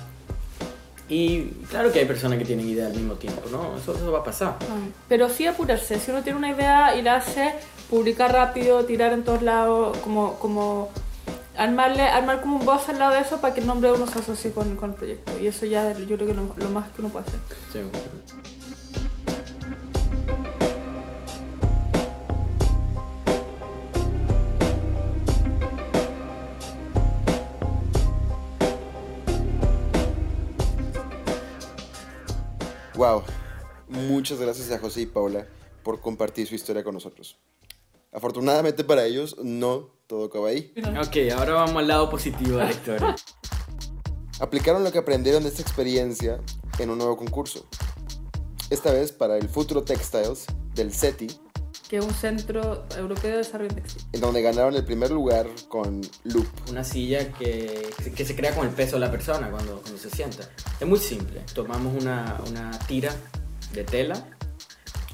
Y 1.08 1.42
claro 1.68 1.90
que 1.92 1.98
hay 1.98 2.04
personas 2.06 2.38
que 2.38 2.44
tienen 2.44 2.68
idea 2.68 2.86
al 2.86 2.92
mismo 2.94 3.14
tiempo, 3.14 3.42
¿no? 3.50 3.76
Eso, 3.76 3.94
eso 3.96 4.12
va 4.12 4.20
a 4.20 4.24
pasar. 4.24 4.56
Pero 5.08 5.28
sí 5.28 5.44
apurarse, 5.46 5.98
si 5.98 6.10
uno 6.12 6.22
tiene 6.22 6.38
una 6.38 6.50
idea 6.50 6.94
y 6.94 7.02
la 7.02 7.16
hace, 7.16 7.52
publicar 7.88 8.32
rápido, 8.32 8.84
tirar 8.84 9.12
en 9.12 9.24
todos 9.24 9.42
lados, 9.42 9.96
como, 9.98 10.34
como 10.38 10.88
armarle, 11.56 12.02
armar 12.02 12.40
como 12.40 12.58
un 12.58 12.64
boss 12.64 12.88
al 12.90 13.00
lado 13.00 13.14
de 13.14 13.20
eso 13.22 13.40
para 13.40 13.52
que 13.52 13.60
el 13.60 13.66
nombre 13.66 13.90
de 13.90 13.96
uno 13.96 14.06
se 14.06 14.20
asocie 14.20 14.52
con, 14.52 14.76
con 14.76 14.90
el 14.90 14.96
proyecto. 14.96 15.32
Y 15.42 15.48
eso 15.48 15.66
ya 15.66 15.92
yo 15.98 16.14
creo 16.16 16.28
que 16.28 16.34
lo, 16.34 16.54
lo 16.56 16.68
más 16.70 16.88
que 16.92 17.00
uno 17.02 17.10
puede 17.10 17.26
hacer. 17.26 17.40
Sí. 17.72 17.80
Wow, 33.00 33.22
muchas 33.88 34.38
gracias 34.38 34.70
a 34.70 34.78
José 34.78 35.00
y 35.00 35.06
Paula 35.06 35.46
por 35.82 36.02
compartir 36.02 36.46
su 36.46 36.54
historia 36.54 36.84
con 36.84 36.92
nosotros. 36.92 37.38
Afortunadamente 38.12 38.84
para 38.84 39.06
ellos, 39.06 39.38
no 39.42 39.88
todo 40.06 40.26
acaba 40.26 40.48
ahí. 40.48 40.74
Ok, 40.76 41.32
ahora 41.34 41.54
vamos 41.54 41.76
al 41.76 41.88
lado 41.88 42.10
positivo 42.10 42.58
de 42.58 42.64
la 42.64 42.70
historia. 42.70 43.16
Aplicaron 44.38 44.84
lo 44.84 44.92
que 44.92 44.98
aprendieron 44.98 45.42
de 45.42 45.48
esta 45.48 45.62
experiencia 45.62 46.42
en 46.78 46.90
un 46.90 46.98
nuevo 46.98 47.16
concurso. 47.16 47.64
Esta 48.68 48.92
vez 48.92 49.12
para 49.12 49.38
el 49.38 49.48
Futuro 49.48 49.82
Textiles 49.82 50.44
del 50.74 50.92
CETI, 50.92 51.28
Que 51.90 51.96
es 51.96 52.04
un 52.04 52.14
centro 52.14 52.86
europeo 52.96 53.32
de 53.32 53.38
desarrollo 53.38 53.74
textil. 53.74 54.04
en 54.12 54.20
donde 54.20 54.42
ganaron 54.42 54.76
el 54.76 54.84
primer 54.84 55.10
lugar 55.10 55.48
con 55.68 56.00
Loop. 56.22 56.46
Una 56.70 56.84
silla 56.84 57.32
que, 57.32 57.90
que 58.14 58.24
se 58.24 58.36
crea 58.36 58.54
con 58.54 58.64
el 58.64 58.72
peso 58.72 58.92
de 58.92 59.00
la 59.00 59.10
persona 59.10 59.50
cuando, 59.50 59.80
cuando 59.82 59.98
se 59.98 60.08
sienta. 60.08 60.48
Es 60.78 60.86
muy 60.86 61.00
simple. 61.00 61.40
Tomamos 61.52 62.00
una, 62.00 62.40
una 62.48 62.70
tira 62.86 63.12
de 63.74 63.82
tela 63.82 64.24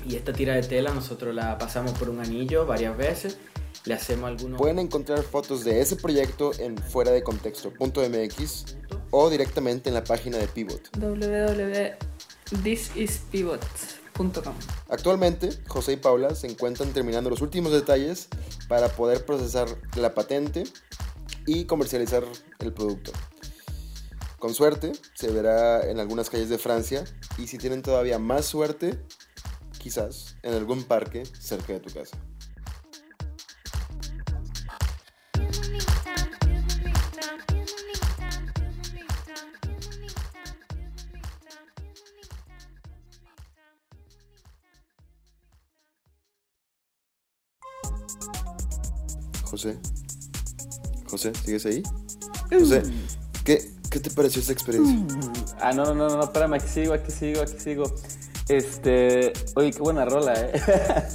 y 0.06 0.16
esta 0.16 0.34
tira 0.34 0.52
de 0.54 0.62
tela 0.62 0.92
nosotros 0.92 1.34
la 1.34 1.56
pasamos 1.56 1.92
por 1.92 2.10
un 2.10 2.20
anillo 2.20 2.66
varias 2.66 2.94
veces. 2.96 3.38
Le 3.86 3.94
hacemos 3.94 4.28
algunos... 4.28 4.58
Pueden 4.58 4.78
encontrar 4.78 5.22
fotos 5.22 5.64
de 5.64 5.80
ese 5.80 5.96
proyecto 5.96 6.52
en 6.58 6.76
fuera 6.76 7.10
de 7.10 7.22
contexto.mx 7.22 8.76
o 9.12 9.30
directamente 9.30 9.88
en 9.88 9.94
la 9.94 10.04
página 10.04 10.36
de 10.36 10.46
Pivot. 10.46 10.90
www.thisispivot.com 10.98 13.95
Actualmente, 14.88 15.50
José 15.68 15.92
y 15.92 15.96
Paula 15.96 16.34
se 16.34 16.46
encuentran 16.46 16.92
terminando 16.92 17.30
los 17.30 17.42
últimos 17.42 17.72
detalles 17.72 18.28
para 18.68 18.88
poder 18.88 19.24
procesar 19.24 19.68
la 19.96 20.14
patente 20.14 20.64
y 21.46 21.64
comercializar 21.64 22.24
el 22.60 22.72
producto. 22.72 23.12
Con 24.38 24.54
suerte, 24.54 24.92
se 25.14 25.30
verá 25.30 25.88
en 25.90 25.98
algunas 25.98 26.30
calles 26.30 26.48
de 26.48 26.58
Francia 26.58 27.04
y 27.38 27.46
si 27.46 27.58
tienen 27.58 27.82
todavía 27.82 28.18
más 28.18 28.46
suerte, 28.46 28.98
quizás 29.78 30.36
en 30.42 30.54
algún 30.54 30.84
parque 30.84 31.24
cerca 31.26 31.72
de 31.72 31.80
tu 31.80 31.92
casa. 31.92 32.16
José, 49.66 49.78
José, 51.08 51.32
¿sigues 51.44 51.66
ahí? 51.66 51.82
José, 52.50 52.82
¿qué, 53.44 53.72
qué 53.90 54.00
te 54.00 54.10
pareció 54.10 54.40
esta 54.40 54.52
experiencia? 54.52 54.96
Ah, 55.60 55.72
no, 55.72 55.84
no, 55.86 55.94
no, 55.94 56.08
no, 56.08 56.22
espérame, 56.22 56.54
aquí 56.54 56.68
sigo, 56.68 56.92
aquí 56.92 57.10
sigo, 57.10 57.42
aquí 57.42 57.58
sigo. 57.58 57.84
Este, 58.48 59.32
oye, 59.56 59.72
qué 59.72 59.80
buena 59.80 60.04
rola, 60.04 60.34
¿eh? 60.34 60.52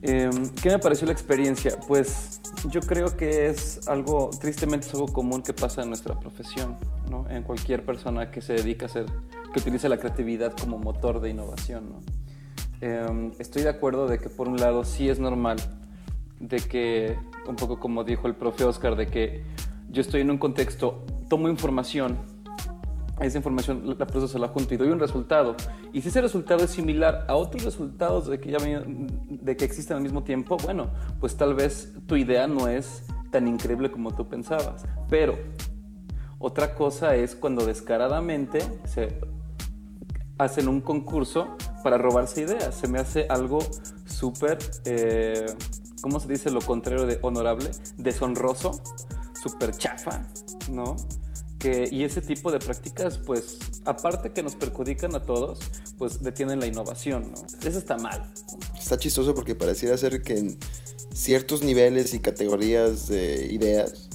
Em, 0.00 0.50
¿Qué 0.50 0.70
me 0.70 0.78
pareció 0.78 1.06
la 1.06 1.12
experiencia? 1.12 1.76
Pues 1.88 2.40
yo 2.70 2.80
creo 2.80 3.16
que 3.16 3.48
es 3.48 3.88
algo, 3.88 4.30
tristemente 4.40 4.86
es 4.86 4.94
algo 4.94 5.08
común 5.08 5.42
que 5.42 5.52
pasa 5.52 5.82
en 5.82 5.88
nuestra 5.88 6.20
profesión, 6.20 6.76
¿no? 7.10 7.28
En 7.28 7.42
cualquier 7.42 7.84
persona 7.84 8.30
que 8.30 8.40
se 8.40 8.52
dedica 8.52 8.86
a 8.86 8.88
hacer, 8.88 9.06
que 9.52 9.58
utilice 9.58 9.88
la 9.88 9.98
creatividad 9.98 10.52
como 10.52 10.78
motor 10.78 11.20
de 11.20 11.30
innovación, 11.30 11.90
¿no? 11.90 12.00
Em, 12.80 13.32
estoy 13.40 13.62
de 13.62 13.70
acuerdo 13.70 14.06
de 14.06 14.20
que 14.20 14.28
por 14.28 14.46
un 14.46 14.58
lado 14.58 14.84
sí 14.84 15.08
es 15.08 15.18
normal 15.18 15.58
de 16.40 16.58
que, 16.58 17.16
un 17.46 17.56
poco 17.56 17.78
como 17.78 18.04
dijo 18.04 18.26
el 18.26 18.34
profe 18.34 18.64
Oscar, 18.64 18.96
de 18.96 19.06
que 19.06 19.44
yo 19.90 20.00
estoy 20.00 20.20
en 20.20 20.30
un 20.30 20.38
contexto, 20.38 21.04
tomo 21.28 21.48
información, 21.48 22.18
esa 23.20 23.38
información 23.38 23.96
la 23.98 24.06
proceso, 24.06 24.38
la 24.38 24.48
junto 24.48 24.74
y 24.74 24.76
doy 24.76 24.90
un 24.90 25.00
resultado. 25.00 25.56
Y 25.92 26.02
si 26.02 26.08
ese 26.08 26.20
resultado 26.20 26.64
es 26.64 26.70
similar 26.70 27.24
a 27.28 27.34
otros 27.34 27.64
resultados 27.64 28.28
de 28.28 28.38
que, 28.38 28.50
ya 28.50 28.58
de 28.58 29.56
que 29.56 29.64
existen 29.64 29.96
al 29.96 30.02
mismo 30.02 30.22
tiempo, 30.22 30.56
bueno, 30.62 30.90
pues 31.20 31.36
tal 31.36 31.54
vez 31.54 31.92
tu 32.06 32.16
idea 32.16 32.46
no 32.46 32.68
es 32.68 33.02
tan 33.30 33.48
increíble 33.48 33.90
como 33.90 34.14
tú 34.14 34.28
pensabas. 34.28 34.84
Pero 35.08 35.36
otra 36.38 36.74
cosa 36.74 37.16
es 37.16 37.34
cuando 37.34 37.66
descaradamente 37.66 38.60
se 38.84 39.18
hacen 40.38 40.68
un 40.68 40.80
concurso 40.80 41.56
para 41.82 41.98
robarse 41.98 42.42
ideas. 42.42 42.74
Se 42.74 42.86
me 42.86 42.98
hace 42.98 43.26
algo 43.28 43.58
súper, 44.06 44.58
eh, 44.84 45.46
¿cómo 46.00 46.20
se 46.20 46.28
dice 46.28 46.50
lo 46.50 46.60
contrario 46.60 47.06
de 47.06 47.18
honorable? 47.22 47.70
Deshonroso. 47.96 48.80
súper 49.40 49.76
chafa, 49.76 50.26
¿no? 50.70 50.96
Que, 51.58 51.88
y 51.90 52.04
ese 52.04 52.20
tipo 52.20 52.52
de 52.52 52.58
prácticas, 52.58 53.18
pues, 53.18 53.58
aparte 53.84 54.32
que 54.32 54.42
nos 54.42 54.54
perjudican 54.54 55.14
a 55.14 55.22
todos, 55.22 55.60
pues 55.96 56.22
detienen 56.22 56.60
la 56.60 56.66
innovación, 56.66 57.32
¿no? 57.32 57.68
Eso 57.68 57.78
está 57.78 57.96
mal. 57.98 58.32
Está 58.78 58.96
chistoso 58.98 59.34
porque 59.34 59.54
pareciera 59.54 59.96
ser 59.96 60.22
que 60.22 60.38
en 60.38 60.58
ciertos 61.12 61.62
niveles 61.62 62.14
y 62.14 62.20
categorías 62.20 63.08
de 63.08 63.46
ideas, 63.52 64.08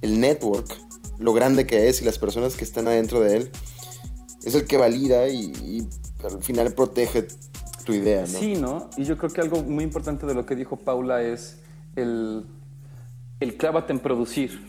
el 0.00 0.20
network, 0.20 0.76
lo 1.18 1.32
grande 1.32 1.66
que 1.66 1.88
es 1.88 2.02
y 2.02 2.04
las 2.04 2.18
personas 2.18 2.56
que 2.56 2.64
están 2.64 2.88
adentro 2.88 3.20
de 3.20 3.36
él, 3.36 3.50
es 4.44 4.54
el 4.54 4.64
que 4.64 4.76
valida 4.76 5.28
y, 5.28 5.52
y 5.64 5.88
al 6.24 6.42
final 6.42 6.72
protege 6.72 7.28
tu 7.84 7.92
idea, 7.92 8.22
¿no? 8.22 8.26
Sí, 8.26 8.54
¿no? 8.56 8.90
Y 8.96 9.04
yo 9.04 9.16
creo 9.18 9.30
que 9.30 9.40
algo 9.40 9.62
muy 9.62 9.84
importante 9.84 10.26
de 10.26 10.34
lo 10.34 10.46
que 10.46 10.54
dijo 10.56 10.76
Paula 10.76 11.22
es 11.22 11.60
el, 11.96 12.44
el 13.40 13.56
clávate 13.56 13.92
en 13.92 13.98
producir, 14.00 14.60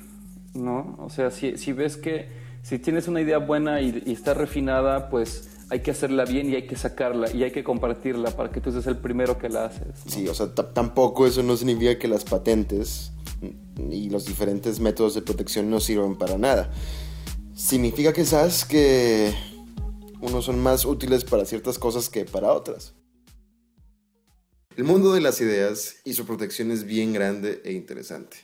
¿no? 0.54 0.98
O 1.00 1.10
sea, 1.10 1.32
si, 1.32 1.58
si 1.58 1.74
ves 1.74 1.98
que 1.98 2.28
si 2.64 2.78
tienes 2.80 3.08
una 3.08 3.22
idea 3.22 3.38
buena 3.40 3.82
y, 3.82 4.04
y 4.06 4.12
está 4.14 4.34
refinada, 4.34 5.10
pues 5.10 5.50
hay 5.70 5.80
que 5.80 5.92
hacerla 5.92 6.26
bien 6.26 6.50
y 6.50 6.56
hay 6.56 6.68
que 6.68 6.76
sacarla 6.76 7.32
y 7.32 7.44
hay 7.44 7.52
que 7.52 7.64
compartirla 7.64 8.32
para 8.32 8.52
que 8.52 8.60
tú 8.62 8.72
seas 8.72 8.88
el 8.88 8.98
primero 8.98 9.38
que 9.38 9.50
la 9.50 9.66
haces. 9.66 9.88
¿no? 10.06 10.12
Sí, 10.12 10.28
o 10.28 10.34
sea, 10.34 10.54
ta- 10.54 10.74
tampoco 10.74 11.26
eso 11.26 11.42
no 11.44 11.56
significa 11.58 11.98
que 11.98 12.08
las 12.08 12.24
patentes 12.26 13.12
y 13.90 14.10
los 14.10 14.26
diferentes 14.26 14.80
métodos 14.80 15.16
de 15.16 15.22
protección 15.22 15.70
no 15.70 15.80
sirvan 15.80 16.18
para 16.18 16.38
nada. 16.38 16.70
Significa 17.56 18.14
quizás 18.14 18.66
que 18.66 19.34
unos 20.20 20.46
son 20.46 20.60
más 20.60 20.86
útiles 20.86 21.24
para 21.24 21.46
ciertas 21.46 21.80
cosas 21.80 22.10
que 22.10 22.26
para 22.26 22.52
otras. 22.54 22.94
El 24.82 24.88
mundo 24.88 25.14
de 25.14 25.22
las 25.22 25.40
ideas 25.42 25.98
y 26.06 26.14
su 26.14 26.26
protección 26.26 26.72
es 26.72 26.86
bien 26.86 27.14
grande 27.14 27.62
e 27.64 27.72
interesante. 27.72 28.38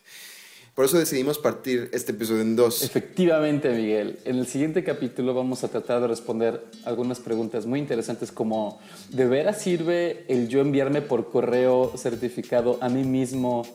Por 0.76 0.86
eso 0.86 1.00
decidimos 1.00 1.39
partir 1.39 1.89
este 1.93 2.12
episodio 2.12 2.43
en 2.43 2.56
dos. 2.56 2.84
Efectivamente, 2.84 3.71
Miguel. 3.71 4.19
En 4.23 4.36
el 4.36 4.45
siguiente 4.45 4.84
capítulo 4.84 5.34
vamos 5.34 5.63
a 5.63 5.69
tratar 5.69 6.00
de 6.00 6.08
responder 6.08 6.63
algunas 6.86 7.19
preguntas 7.19 7.65
muy 7.65 7.80
interesantes 7.80 8.32
como 8.32 8.80
¿de 9.10 9.26
veras 9.26 9.63
sirve 9.63 10.26
el 10.28 10.47
yo 10.47 10.62
enviarme 10.62 11.02
por 11.02 11.32
correo 11.32 11.93
certificado 11.97 12.78
a 12.82 12.89
mí 12.89 13.04
mismo 13.04 13.65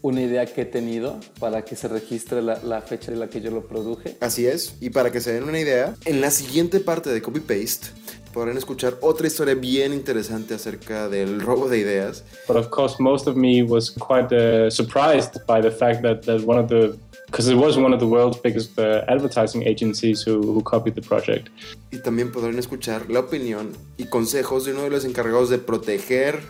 una 0.00 0.22
idea 0.22 0.46
que 0.46 0.62
he 0.62 0.64
tenido 0.64 1.20
para 1.38 1.66
que 1.66 1.76
se 1.76 1.86
registre 1.86 2.40
la, 2.40 2.62
la 2.64 2.80
fecha 2.80 3.12
en 3.12 3.20
la 3.20 3.28
que 3.28 3.42
yo 3.42 3.50
lo 3.50 3.68
produje? 3.68 4.16
Así 4.20 4.46
es, 4.46 4.74
y 4.80 4.88
para 4.88 5.12
que 5.12 5.20
se 5.20 5.34
den 5.34 5.44
una 5.44 5.60
idea, 5.60 5.94
en 6.06 6.22
la 6.22 6.30
siguiente 6.30 6.80
parte 6.80 7.10
de 7.10 7.20
Copy 7.20 7.40
Paste 7.40 7.88
podrán 8.32 8.56
escuchar 8.56 8.96
otra 9.00 9.26
historia 9.26 9.54
bien 9.54 9.92
interesante 9.92 10.54
acerca 10.54 11.08
del 11.08 11.40
robo 11.40 11.68
de 11.68 11.78
ideas 11.78 12.22
But 12.46 12.56
of 12.56 12.68
course, 12.70 12.96
most 13.00 13.26
of 13.26 13.36
me 13.36 13.62
was 13.62 13.90
quite 13.90 14.32
uh, 14.32 14.70
surprised 14.70 15.34
by 15.46 15.60
the 15.60 15.70
fact 15.70 16.02
that, 16.02 16.22
that 16.26 16.42
one 16.46 16.58
of 16.58 16.68
the, 16.68 16.96
because 17.26 17.48
it 17.50 17.56
was 17.56 17.76
one 17.76 17.92
of 17.92 18.00
the 18.00 18.06
world's 18.06 18.38
biggest 18.40 18.78
uh, 18.78 19.04
advertising 19.08 19.62
agencies 19.66 20.22
who, 20.26 20.40
who 20.40 20.62
copied 20.62 20.94
the 20.94 21.02
project. 21.02 21.48
y 21.92 21.98
también 21.98 22.30
podrán 22.30 22.58
escuchar 22.58 23.10
la 23.10 23.20
opinión 23.20 23.72
y 23.96 24.04
consejos 24.06 24.64
de 24.64 24.72
uno 24.72 24.82
de 24.84 24.90
los 24.90 25.04
encargados 25.04 25.50
de 25.50 25.58
proteger 25.58 26.40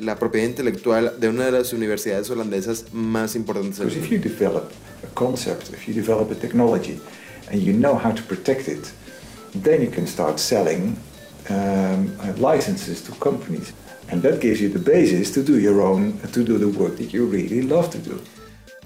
la 0.00 0.16
propiedad 0.18 0.48
intelectual 0.48 1.12
de 1.20 1.28
una 1.28 1.44
de 1.46 1.52
las 1.52 1.72
universidades 1.72 2.28
holandesas 2.30 2.86
más 2.92 3.36
importantes 3.36 3.78
del 3.78 3.86
Because 3.88 4.04
if 4.04 4.10
mundo. 4.10 4.26
you 4.26 4.30
develop 4.36 4.72
a 5.04 5.14
concept, 5.14 5.70
if 5.72 5.86
you 5.86 5.94
develop 5.94 6.32
a 6.32 6.34
technology, 6.34 6.98
and 7.52 7.62
you 7.62 7.72
know 7.72 7.94
how 7.96 8.10
to 8.12 8.22
protect 8.24 8.66
it, 8.66 8.84
then 9.62 9.82
you 9.82 9.90
can 9.90 10.06
start 10.06 10.38
selling 10.38 10.96
um, 11.50 12.16
uh, 12.20 12.32
licenses 12.38 13.02
to 13.02 13.12
companies, 13.12 13.72
and 14.10 14.22
that 14.22 14.40
gives 14.40 14.60
you 14.60 14.68
the 14.68 14.78
basis 14.78 15.30
to 15.32 15.42
do 15.42 15.58
your 15.58 15.82
own, 15.82 16.18
to 16.32 16.42
do 16.42 16.58
the 16.58 16.68
work 16.68 16.96
that 16.96 17.12
you 17.12 17.26
really 17.26 17.62
love 17.62 17.90
to 17.90 17.98
do. 17.98 18.18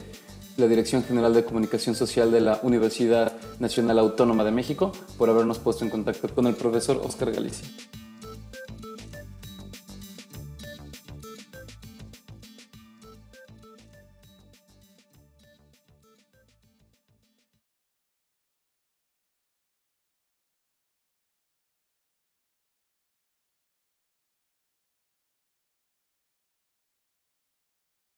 la 0.58 0.68
Dirección 0.68 1.06
General 1.06 1.34
de 1.34 1.46
Comunicación 1.46 1.96
Social 1.96 2.34
de 2.34 2.42
la 2.42 2.60
Universidad 2.64 3.32
Nacional 3.60 3.98
Autónoma 3.98 4.44
de 4.44 4.52
México 4.52 4.92
por 5.18 5.30
habernos 5.30 5.58
puesto 5.58 5.86
en 5.86 5.90
contacto 5.90 6.28
con 6.36 6.48
el 6.48 6.56
profesor 6.56 7.02
Oscar 7.02 7.32
Galicia. 7.32 7.66